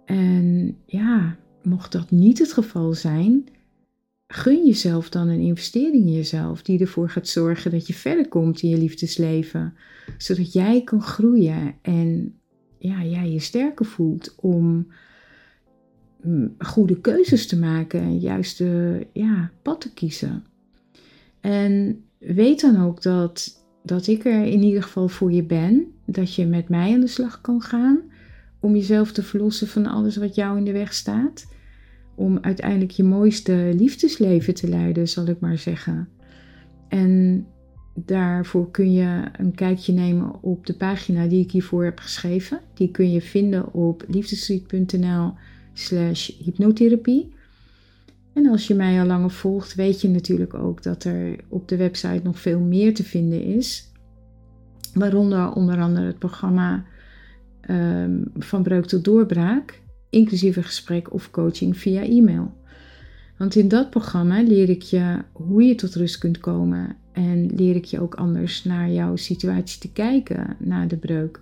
En 0.06 0.78
ja, 0.86 1.36
mocht 1.64 1.92
dat 1.92 2.12
niet 2.12 2.40
het 2.40 2.54
geval 2.54 2.94
zijn, 2.94 3.48
gun 4.28 4.66
jezelf 4.66 5.10
dan 5.10 5.28
een 5.28 5.40
investering 5.40 6.06
in 6.06 6.14
jezelf 6.14 6.62
die 6.62 6.80
ervoor 6.80 7.10
gaat 7.10 7.28
zorgen 7.28 7.72
dat 7.72 7.88
je 7.88 7.94
verder 7.94 8.28
komt 8.28 8.62
in 8.62 8.70
je 8.70 8.78
liefdesleven. 8.78 9.74
Zodat 10.18 10.54
jij 10.54 10.84
kan 10.84 11.02
groeien 11.02 11.76
en 11.82 12.36
ja, 12.78 13.04
jij 13.04 13.32
je 13.32 13.40
sterker 13.40 13.86
voelt 13.86 14.36
om 14.36 14.88
mm, 16.22 16.56
goede 16.58 17.02
keuzes 17.02 17.48
te 17.48 17.60
maken 17.60 18.02
en 18.02 18.20
juiste 18.20 19.08
ja, 19.14 19.52
pad 19.62 19.82
te 19.82 19.94
kiezen. 19.94 20.52
En 21.44 22.04
weet 22.18 22.62
dan 22.62 22.84
ook 22.84 23.02
dat, 23.02 23.66
dat 23.84 24.08
ik 24.08 24.26
er 24.26 24.44
in 24.46 24.64
ieder 24.64 24.84
geval 24.84 25.08
voor 25.08 25.32
je 25.32 25.44
ben. 25.44 25.86
Dat 26.06 26.36
je 26.36 26.46
met 26.46 26.70
mij 26.70 26.94
aan 26.94 27.00
de 27.00 27.08
slag 27.08 27.42
kan 27.42 27.62
gaan. 27.62 28.02
Om 28.60 28.76
jezelf 28.76 29.12
te 29.12 29.24
verlossen 29.24 29.68
van 29.68 29.86
alles 29.86 30.18
wat 30.18 30.36
jou 30.36 30.58
in 30.58 30.64
de 30.64 30.72
weg 30.72 30.94
staat. 30.94 31.46
Om 32.16 32.38
uiteindelijk 32.42 32.92
je 32.92 33.04
mooiste 33.04 33.72
liefdesleven 33.76 34.54
te 34.54 34.70
leiden, 34.70 35.08
zal 35.08 35.26
ik 35.26 35.40
maar 35.40 35.58
zeggen. 35.58 36.10
En 36.88 37.46
daarvoor 37.96 38.72
kun 38.72 38.92
je 38.92 39.24
een 39.38 39.56
kijkje 39.56 39.94
nemen 39.94 40.44
op 40.44 40.66
de 40.66 40.76
pagina 40.76 41.28
die 41.28 41.44
ik 41.44 41.52
hiervoor 41.52 41.84
heb 41.84 42.00
geschreven. 42.00 42.60
Die 42.74 42.92
kun 42.92 43.12
je 43.12 43.22
vinden 43.22 43.74
op 43.74 44.04
liefdesstreet.nl 44.08 45.34
slash 45.74 46.30
hypnotherapie. 46.40 47.34
En 48.34 48.48
als 48.48 48.68
je 48.68 48.76
mij 48.76 49.00
al 49.00 49.06
langer 49.06 49.30
volgt, 49.30 49.76
weet 49.76 50.02
je 50.02 50.10
natuurlijk 50.10 50.54
ook 50.54 50.84
dat 50.84 51.04
er 51.04 51.36
op 51.48 51.68
de 51.68 51.78
website 51.78 52.22
nog 52.24 52.40
veel 52.40 52.60
meer 52.60 52.94
te 52.94 53.04
vinden 53.04 53.44
is. 53.44 53.92
Waaronder 54.94 55.54
onder 55.54 55.82
andere 55.82 56.06
het 56.06 56.20
programma 56.20 56.86
um, 57.70 58.32
Van 58.38 58.64
Breuk 58.64 58.86
tot 58.86 59.04
Doorbraak, 59.04 59.82
inclusief 60.10 60.56
een 60.56 60.64
gesprek 60.64 61.14
of 61.14 61.32
coaching 61.32 61.78
via 61.78 62.02
e-mail. 62.02 62.54
Want 63.38 63.56
in 63.56 63.68
dat 63.68 63.90
programma 63.90 64.42
leer 64.42 64.70
ik 64.70 64.82
je 64.82 65.18
hoe 65.32 65.64
je 65.64 65.76
tot 65.76 65.96
rust 65.96 66.18
kunt 66.18 66.38
komen 66.38 66.96
en 67.12 67.56
leer 67.56 67.76
ik 67.76 67.86
je 67.86 68.02
ook 68.02 68.16
anders 68.16 68.64
naar 68.64 68.90
jouw 68.90 69.16
situatie 69.16 69.80
te 69.80 69.92
kijken 69.92 70.56
na 70.60 70.86
de 70.86 70.98
breuk. 70.98 71.42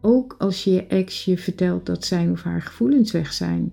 Ook 0.00 0.34
als 0.38 0.64
je 0.64 0.72
je 0.72 0.86
ex 0.86 1.24
je 1.24 1.38
vertelt 1.38 1.86
dat 1.86 2.04
zijn 2.04 2.30
of 2.30 2.42
haar 2.42 2.62
gevoelens 2.62 3.12
weg 3.12 3.32
zijn. 3.32 3.72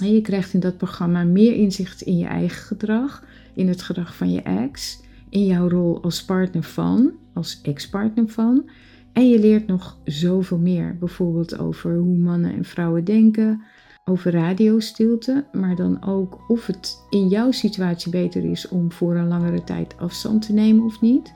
Je 0.00 0.20
krijgt 0.20 0.54
in 0.54 0.60
dat 0.60 0.76
programma 0.76 1.24
meer 1.24 1.54
inzicht 1.54 2.00
in 2.00 2.18
je 2.18 2.26
eigen 2.26 2.62
gedrag, 2.62 3.24
in 3.54 3.68
het 3.68 3.82
gedrag 3.82 4.16
van 4.16 4.30
je 4.30 4.42
ex, 4.42 5.00
in 5.28 5.46
jouw 5.46 5.68
rol 5.68 6.02
als 6.02 6.24
partner 6.24 6.62
van, 6.62 7.12
als 7.34 7.60
ex-partner 7.62 8.28
van. 8.28 8.70
En 9.12 9.28
je 9.28 9.38
leert 9.38 9.66
nog 9.66 9.98
zoveel 10.04 10.58
meer, 10.58 10.96
bijvoorbeeld 10.98 11.58
over 11.58 11.96
hoe 11.96 12.16
mannen 12.16 12.52
en 12.52 12.64
vrouwen 12.64 13.04
denken, 13.04 13.62
over 14.04 14.32
radiostilte, 14.32 15.44
maar 15.52 15.76
dan 15.76 16.04
ook 16.04 16.44
of 16.48 16.66
het 16.66 17.06
in 17.10 17.28
jouw 17.28 17.50
situatie 17.50 18.10
beter 18.10 18.44
is 18.44 18.68
om 18.68 18.92
voor 18.92 19.16
een 19.16 19.28
langere 19.28 19.64
tijd 19.64 19.96
afstand 19.98 20.46
te 20.46 20.52
nemen 20.52 20.84
of 20.84 21.00
niet. 21.00 21.32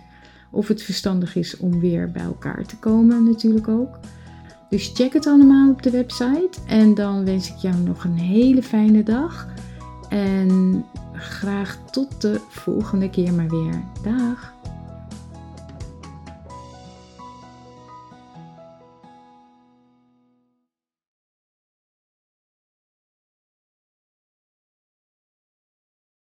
Of 0.50 0.68
het 0.68 0.82
verstandig 0.82 1.36
is 1.36 1.56
om 1.56 1.80
weer 1.80 2.10
bij 2.10 2.22
elkaar 2.22 2.66
te 2.66 2.78
komen, 2.78 3.24
natuurlijk 3.24 3.68
ook. 3.68 3.98
Dus 4.72 4.90
check 4.94 5.12
het 5.12 5.26
allemaal 5.26 5.70
op 5.70 5.82
de 5.82 5.90
website. 5.90 6.50
En 6.66 6.94
dan 6.94 7.24
wens 7.24 7.48
ik 7.48 7.56
jou 7.56 7.76
nog 7.76 8.04
een 8.04 8.18
hele 8.18 8.62
fijne 8.62 9.02
dag. 9.02 9.48
En 10.08 10.84
graag 11.12 11.78
tot 11.90 12.20
de 12.20 12.40
volgende 12.48 13.10
keer 13.10 13.32
maar 13.32 13.48
weer. 13.48 13.82
Dag! 14.02 14.52